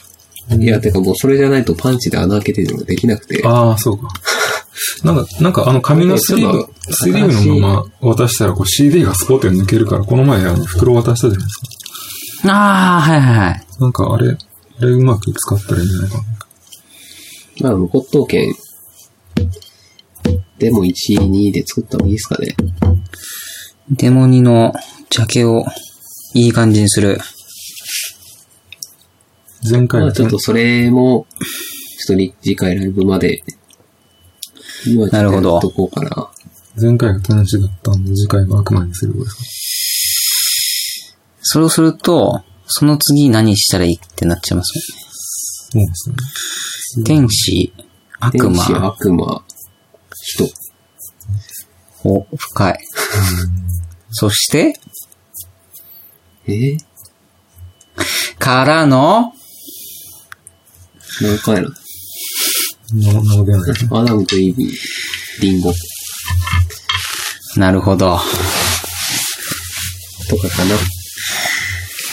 [0.57, 3.43] いや、てかもうそれじゃないとパンチで穴開けてるのができなくて。
[3.43, 3.51] か。
[3.51, 4.09] ああ、そうか。
[5.05, 11.57] なんか、なんかあの紙のスリーブスリーブのまま渡したらこう CD がスポッて抜けるから、この前あの袋渡したじゃないです
[12.47, 12.53] か。
[12.53, 13.63] ああ、はいはいはい。
[13.81, 16.25] なんかあれ、あれうまく使ったらいいんじゃないかな。
[17.61, 18.55] まあ、無骨董券、
[20.59, 22.55] でも1位、2位で作った方がいいですかね。
[23.91, 24.73] デモ2の
[25.11, 25.65] ジャケを
[26.35, 27.19] いい感じにする。
[29.69, 31.27] 前回はまあ、ちょっとそれも、
[31.99, 33.43] ちょっとに次回ライブまで、
[34.87, 36.31] 今はちょっとなるほどやっとこうかな。
[36.81, 39.43] 前回が天使だったんで、次回が悪魔にすることですか？
[41.43, 46.11] それをすると、その次何したらいいってなっちゃいますそうです
[47.01, 47.05] ね。
[47.05, 47.73] 天使、
[48.21, 49.45] 悪天使、魔、悪魔、
[50.13, 50.49] 人。
[52.05, 52.79] お、深い。
[54.11, 54.79] そして、
[56.49, 56.77] え？
[56.77, 56.79] ー、
[58.39, 59.35] からの、
[61.21, 61.69] 何回な
[63.13, 63.77] のなではない。
[63.91, 64.63] アダムとイブ、
[65.43, 65.73] リンゴ
[67.57, 68.19] なるほど。
[70.31, 70.77] とかかな。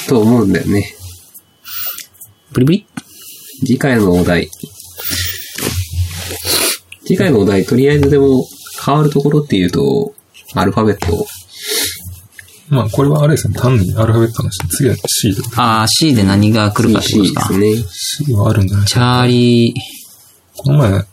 [0.07, 0.93] と思うんだよね。
[2.51, 2.87] ブリブリ？
[3.59, 4.49] 次回のお題。
[7.05, 8.45] 次回のお題、とりあえずでも
[8.85, 10.13] 変わるところっていうと、
[10.55, 11.25] アルファベット。
[12.69, 13.53] まあ、これはあれですね。
[13.57, 14.67] 単にアルファベットの話。
[14.69, 15.61] 次は C とか。
[15.63, 17.87] ああ、C で何が来るかってこと C ですかですね。
[18.27, 19.01] C はあるんじゃないですチか。
[19.01, 21.05] ャーリー、この前、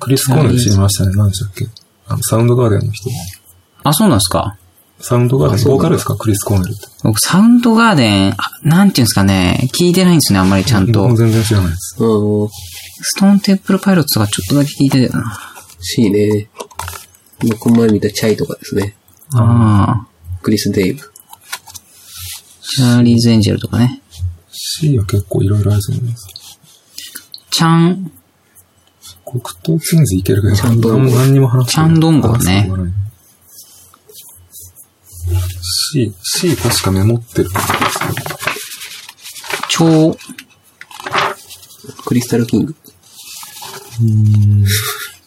[0.00, 1.12] クリス・コーネル知りましたね。
[1.14, 1.66] 何でしたっけ
[2.08, 3.10] あの、サウンドガーデンの人。
[3.84, 4.56] あ、そうなんですか
[4.98, 6.16] サウンドガーデン、ボーカルですか？
[6.16, 6.86] クリス・コーネルって。
[7.04, 11.16] 僕、サウンドガーデン、あなんていうんですかね、聞いてないんですね、あんまりちゃんと僕も。
[11.16, 11.96] 全然知らないです。
[12.02, 12.48] うん。
[12.48, 15.38] ストーンテンプルパイロットがちょっとだけ聞いてたよな。
[15.80, 16.48] C ね。
[17.60, 18.96] この前見たチャイとかですね。
[19.34, 20.06] ああ、
[20.46, 21.00] クリス・デイブ。
[22.62, 24.00] チャーリーズ・エンジェルとかね。
[24.52, 26.28] C は結構いろいろあると思います。
[27.50, 28.12] チャン、
[29.24, 32.70] 黒糖ツインズいけるけど、ちゃんと何何にも話してないちゃんどんごね
[35.90, 37.50] C、C 確かメモってる。
[39.68, 40.16] 超、
[42.04, 42.76] クリスタル・キング。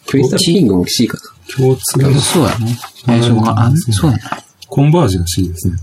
[0.06, 1.54] クリスタル・キングも C かな。
[1.54, 2.78] 共通のそうやね。
[3.04, 4.22] 最初が、あ、そうやね。
[4.70, 5.76] コンバージが C ですね。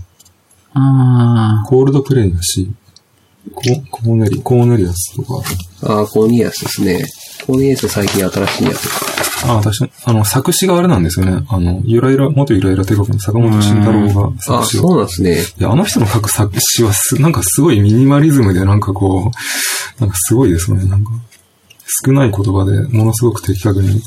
[0.74, 2.68] あコールドプレイが C。
[3.54, 5.42] ココーネリ、コーネリアスとか。
[5.82, 7.02] ああ、コーニアスですね。
[7.46, 8.88] コーニアス最近新しいやつ。
[9.46, 11.44] あ、私、あの、作詞があれなんですよね。
[11.48, 14.82] あの、ゆらゆら、元ゆらゆら帝国の坂本慎太郎がああ、作詞を。
[14.82, 15.36] そうなんですね。
[15.60, 19.30] いや、あの人の書く作詞はす、なんかすごいミニマリズムで、なんかこ
[19.98, 20.84] う、なんかすごいですよね。
[20.86, 21.10] なんか、
[22.04, 24.00] 少ない言葉でものすごく的確に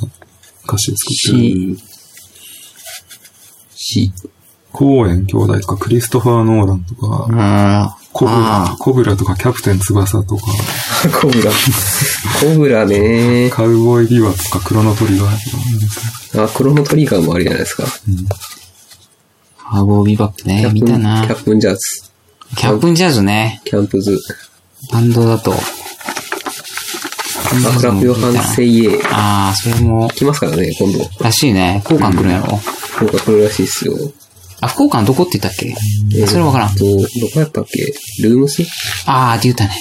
[0.65, 1.77] 歌詞を作ってる。
[3.75, 4.11] C。
[4.11, 4.13] C。
[4.71, 10.43] コーエン兄弟とか、クリストファー・ノーランとか、あ、あコブラあ、コブラとか、キャプテン翼とか、
[11.21, 11.51] コブラ。
[12.39, 13.49] コブラね。
[13.51, 17.83] カウボーイビワとか、クロノトリガーとか、あ、クロノトリガーもあるじゃないですか。
[19.57, 21.35] ハーボービバップね、見たなキャ。
[21.35, 21.77] ップンジャズ。
[22.57, 23.61] キャップンジャズね。
[23.63, 24.19] キャンプズ。
[24.91, 25.53] バンドだと。
[25.53, 25.57] ア
[27.77, 28.99] クラプヨハンセイエー。
[29.11, 31.07] ああ、それも、来ますからね、今度。
[31.19, 31.81] らしいね。
[31.83, 32.47] 交換来るんやろ。
[32.47, 32.63] なんか
[33.19, 33.93] 来るらしいっすよ。
[34.61, 35.75] あ、福岡のどこって言ったっけ？
[36.27, 36.75] それわからん。
[36.75, 36.95] と、ど
[37.33, 37.93] こやったっけ？
[38.23, 38.63] ルームス？
[39.05, 39.71] ああ、って言ったね。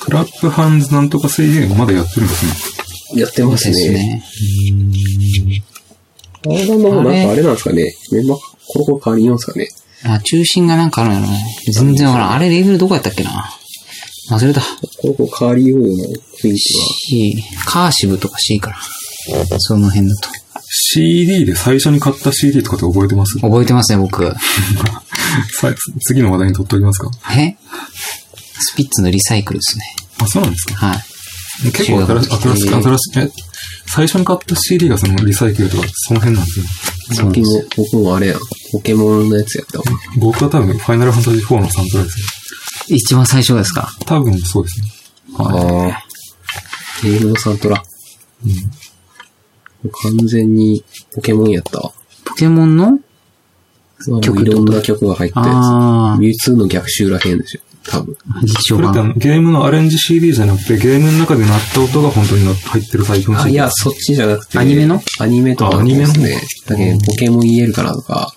[0.00, 2.46] クラップハンズなんとか制限まだやってるんです
[3.14, 3.20] ね。
[3.20, 3.90] やってますね。
[3.92, 4.22] ね。
[6.44, 7.92] あのバンドもなんかあれなんですかね。
[8.12, 9.68] メンバーコロコロ変わりようんですかね。
[10.04, 11.38] あ、中心がなんかあるんやろね。
[11.74, 12.32] 全然わからん。
[12.32, 13.50] あれレーベルどこやったっけな？
[14.30, 14.62] 忘れた。
[15.02, 15.96] コロコロ変わりような雰囲
[16.40, 16.56] 気は。
[16.56, 18.78] C、カーシブとか C から。
[19.58, 20.28] その辺だと。
[20.72, 23.38] CD で最初に買った CD とかって覚えてます？
[23.40, 24.22] 覚えてますね、僕。
[25.52, 25.74] さ
[26.06, 27.56] 次の話題に取っておきますかえ？
[28.60, 29.84] スピッツのリサイクルですね。
[30.20, 31.02] あ、そうなんですかはい。
[31.72, 33.32] 結構新しい、新しい、新しい、え、
[33.86, 36.64] 最初に買った CD がそのリサイクルとか、その辺なんですよ。
[37.14, 38.38] さっきも、僕もあれやん。
[38.72, 39.84] ポケモンのやつやったわ。
[40.16, 42.24] 僕は多分、ファイナルファンタジー4のサントラですね。
[42.96, 43.92] 一番最初ですか？
[44.06, 44.86] 多分そうですね。
[45.38, 46.04] ああ。
[47.02, 47.82] ゲームのサントラ。
[49.88, 51.92] 完全にポケモンやったわ。
[52.24, 52.98] ポケモンの？
[54.22, 56.20] 曲いろんな曲が入ったやあつ。
[56.20, 57.60] ミュウツーの逆襲らへんでしょ。
[57.84, 58.14] 多分。
[58.14, 58.20] こ
[58.80, 63.48] れってあの、ゲームのアレンジ CD じゃなくて、ゲームの中で鳴った音が本当にな入ってるタイプの。
[63.48, 64.58] いや、そっちじゃなくて。
[64.58, 65.00] アニメの？
[65.18, 66.40] アニメとかあアニメのですね。
[66.66, 68.32] だけど、ポケモン EL かなとか、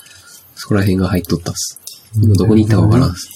[0.55, 1.79] そこら辺が入っとったっす。
[2.21, 3.29] 今どこに行ったかわからんっす。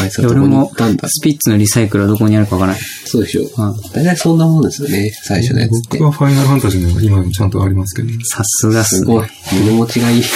[0.00, 2.80] あいつはどこに行俺もったんだ、スピッツのリサイクルはどこにあるかわからない。
[3.04, 3.44] そうでしょう。
[3.44, 6.04] うん大体そんなもんですよね、最初のやつって僕。
[6.04, 9.28] はファイナルファンタジーの今でもちゃんとありますけど、ね、さすがっすごい。
[9.52, 10.22] 物持ちがいい。
[10.22, 10.28] て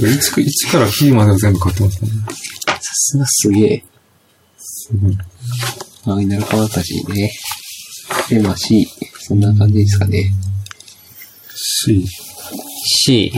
[0.00, 0.18] か 1,
[0.68, 2.20] 1から P までは全部買ってますからね。
[2.80, 3.48] さすがっす。
[3.48, 3.84] すげえ。
[4.58, 5.12] すごい。
[5.12, 7.30] ファイナルファンタジーね。
[8.28, 8.86] で、まあ C。
[9.20, 10.30] そんな感じですかね。
[11.58, 12.06] C、いっ
[12.84, 13.32] C、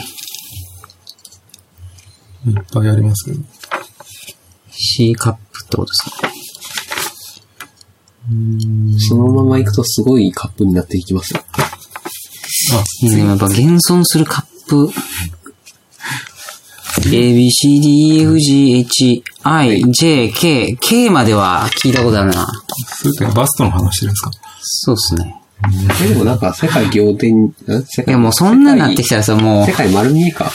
[2.72, 3.40] ぱいありますけど。
[4.70, 6.34] C カップってことですかね。
[8.98, 11.44] そのまま行くとすごいカップになっていきますよ。
[12.72, 12.76] あ、
[13.16, 13.60] やっぱ現
[13.90, 14.90] 存するカップ。
[17.06, 22.46] A, B, C, D, E, F, G, H, I, J, K, K までは聞いたことあるな。
[22.96, 24.30] それってバストの話してるんですか？
[24.60, 25.37] そうっすね。
[26.04, 27.52] えでもなんか世界仰天、ん？
[27.86, 30.46] 世界いやもうそんなになってきたらさ、も世界丸見えか。
[30.46, 30.50] う、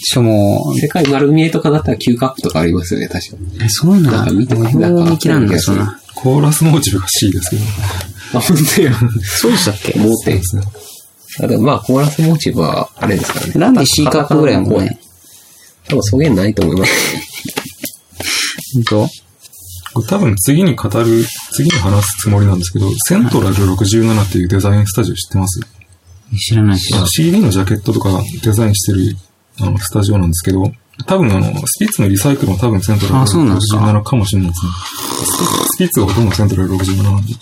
[0.00, 3.64] しょもう、世界丸見えとかだったら9カップとかありますよね、確かに。
[3.64, 6.00] え、そうななんかん見てなんかもう見切らんだ、そんな。
[6.16, 7.62] コーラスモチベが C ですけど。
[8.34, 8.92] あ、本当や。
[9.22, 9.98] そうでしたっけ？
[9.98, 10.42] 盲点。
[11.40, 13.52] あでもまあ、コーラスモチーフは、あれですからね。
[13.56, 14.98] ランディ C カップぐらいやもんね。
[15.88, 16.92] 多分、そげんないと思います。
[18.74, 19.27] ほんとこれ
[19.94, 25.60] 多分次に語る、次に話すつもりなんですけど、セントラル67っていうデザインスタジオ知ってます？
[26.36, 26.92] 知らないし。
[27.06, 28.10] CD のジャケットとか
[28.42, 29.16] デザインしてる
[29.60, 30.70] あのスタジオなんですけど、
[31.06, 34.72] 多分あの、スピッツのリサイクルも多分セントラルあそうなんですか67かもしれないですね。
[35.74, 37.34] スピッツがほとんどセントラル67なんで。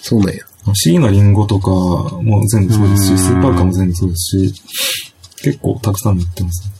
[0.00, 0.44] そうなんや。
[0.74, 4.62] シーナリンゴとかも全部そうですし、スーパーカーも全部そうですし、
[5.42, 6.74] 結構たくさん持ってますね。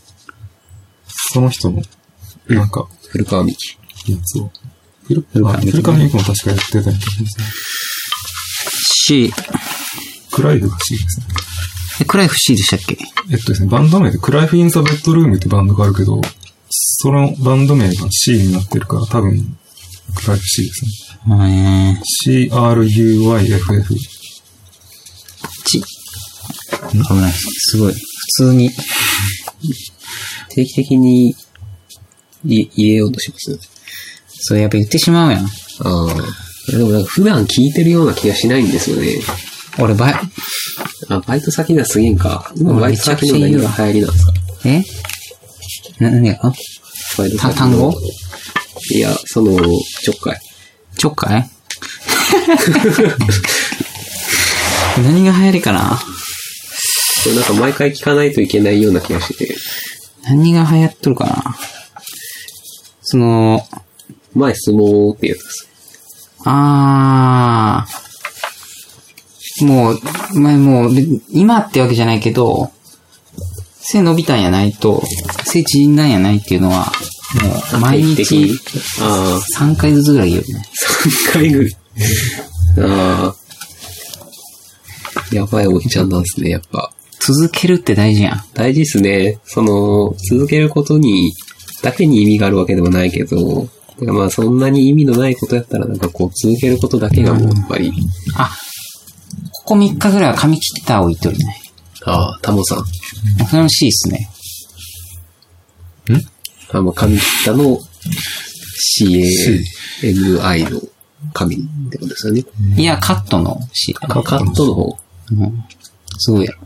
[1.33, 1.81] その人の、
[2.47, 3.77] なんか、古川美樹。
[4.11, 4.51] やつを。
[5.15, 7.45] フルあフルカミユキも確かやってたみたいですね。
[9.05, 9.33] C。
[10.31, 11.25] クライフが C ですね。
[12.01, 12.97] え、クライフ C でしたっけ？
[13.31, 16.21] えっとですね、バンド名でクライフ・イン・ザ・ベッドルームってバンドがあるけど、
[16.69, 19.57] そのバンド名が C になってるから多分、
[20.15, 20.91] クライフ C ですね。
[21.27, 23.95] えー、C-R-U-Y-F-F。
[25.65, 25.81] ち。
[25.81, 27.33] 危ない。
[27.33, 27.93] すごい。
[27.93, 27.99] 普
[28.45, 28.69] 通に。
[30.49, 31.35] 定期的に、い
[32.75, 33.59] 入れようとします。
[34.41, 35.45] それやっぱ言ってしまうやん。
[35.45, 35.47] あ
[35.81, 36.71] あ。
[36.71, 39.19] でもなんか普段聞いてるような気がしないんですよね。
[39.79, 40.15] 俺、バイ、
[41.09, 42.51] あ、バイト先ではすげえんか。
[42.55, 44.33] 今うんバイト先の何が流行りなんですか？
[44.65, 44.83] え？
[45.99, 46.53] な、何が
[47.17, 47.93] バイト先単語？
[48.91, 49.57] いや、その、
[50.01, 50.39] ちょっかい。
[50.97, 51.49] ちょっかい？
[55.03, 55.97] 何が流行りかな？
[57.23, 59.55] これなんか毎回聞かないといけないような気がしてて。
[60.25, 61.55] 何が流行っとるかな？
[63.01, 63.65] その、
[64.33, 65.69] 前相撲ってやつです。
[66.45, 69.99] あー、もう、
[70.39, 72.71] 前もう、べ今ってわけじゃないけど、
[73.81, 75.03] 背伸びたんやないと、
[75.45, 76.91] 背縮んだんやないっていうのは、
[77.73, 78.51] もう、毎日
[79.01, 80.65] あ3回ずつぐらい言うよね。
[80.65, 81.71] あ、3回ぐらい。
[82.79, 83.35] ああ。
[85.35, 86.91] やばいおじちゃんなんですね、やっぱ。
[87.19, 88.43] 続けるって大事やん。
[88.53, 89.39] 大事ですね。
[89.43, 91.33] その、続けることに、
[91.83, 93.67] だけに意味があるわけではないけど、
[94.05, 97.91] まあそんなに意味のないことやったらなんかこう続けることだけがもうやっぱり、
[98.35, 98.55] あ、
[99.51, 101.61] ここ3日ぐらいは髪切ったを言っとるね。
[102.05, 102.83] ああ、タモさん。
[103.47, 104.29] それも C っすね。
[106.71, 107.79] あまあ、髪切ったの
[109.01, 110.81] CAMI の
[111.33, 112.43] 髪ってことですよね。
[112.77, 114.23] いや、カットの C かな。
[114.23, 114.97] カットの方、
[115.31, 115.63] うん。
[116.17, 116.59] すごいやろ。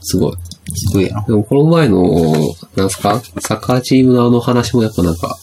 [0.00, 0.32] すごい。
[0.74, 1.24] すごいやろ。
[1.26, 2.02] でもこの前の、
[2.76, 3.20] なんすか？
[3.40, 5.38] サッカーチームのあの話もやっぱなんか、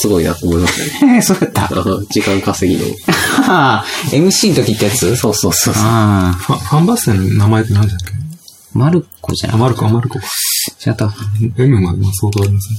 [0.00, 1.14] すごいなと思いましたね。
[1.16, 1.68] えー、そうやった。
[2.10, 2.86] 時間稼ぎの。
[4.10, 5.16] MC の時ってやつ？
[5.16, 5.84] そうそうそうそう。
[5.84, 6.32] ああ。
[6.34, 8.20] ファファンバステの名前って何でしたっけ？
[8.78, 9.60] マルコじゃあ、ん。
[9.60, 10.24] マルコ、あ、マルコか。
[10.86, 11.12] 違った。
[11.58, 12.76] M までも相当ありますね。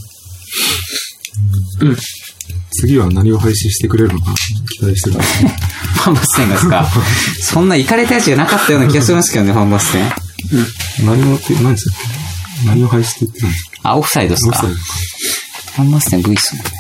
[1.82, 1.98] うん。
[2.74, 4.36] 次は何を配信してくれるのかな？
[4.70, 5.56] 期待してるんですね。
[5.96, 6.88] ファンバステンがですか？
[7.44, 10.12] そんな行かれたやつじゃなかったような気がしますけどね、ファンバステン。
[11.06, 11.96] 何をって、何ですか
[12.66, 13.70] 何を配信って言ってたんですか？
[13.84, 14.50] あ、オフサイドですか？
[14.50, 14.82] オフサイドか
[15.76, 16.72] ファンバステン V っすもんね。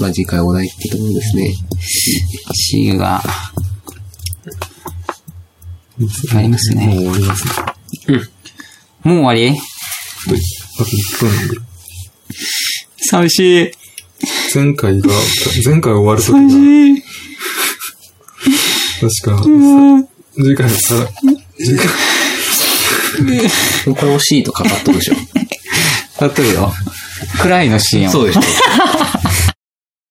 [0.00, 1.52] まあ次回お題ってところですね。
[2.54, 3.22] C が、
[6.34, 7.52] ありますねもう終わりますね。
[9.02, 9.50] もう終わり？
[9.50, 9.58] はい。
[9.58, 11.64] あと1分ぐらい。
[13.08, 13.70] 寂しい。
[14.54, 15.08] 前回が、
[15.64, 16.56] 前回終わるとき寂が、し
[16.98, 17.02] い。
[19.00, 19.42] 確か、
[20.34, 21.08] 次回さ、
[21.58, 21.86] 次回、
[23.94, 25.14] これも C とかかっとるでしょ。
[25.14, 25.30] 立
[26.24, 26.72] っとるよ。
[27.40, 28.10] 暗いのシーンを。
[28.10, 28.40] そうでしょ。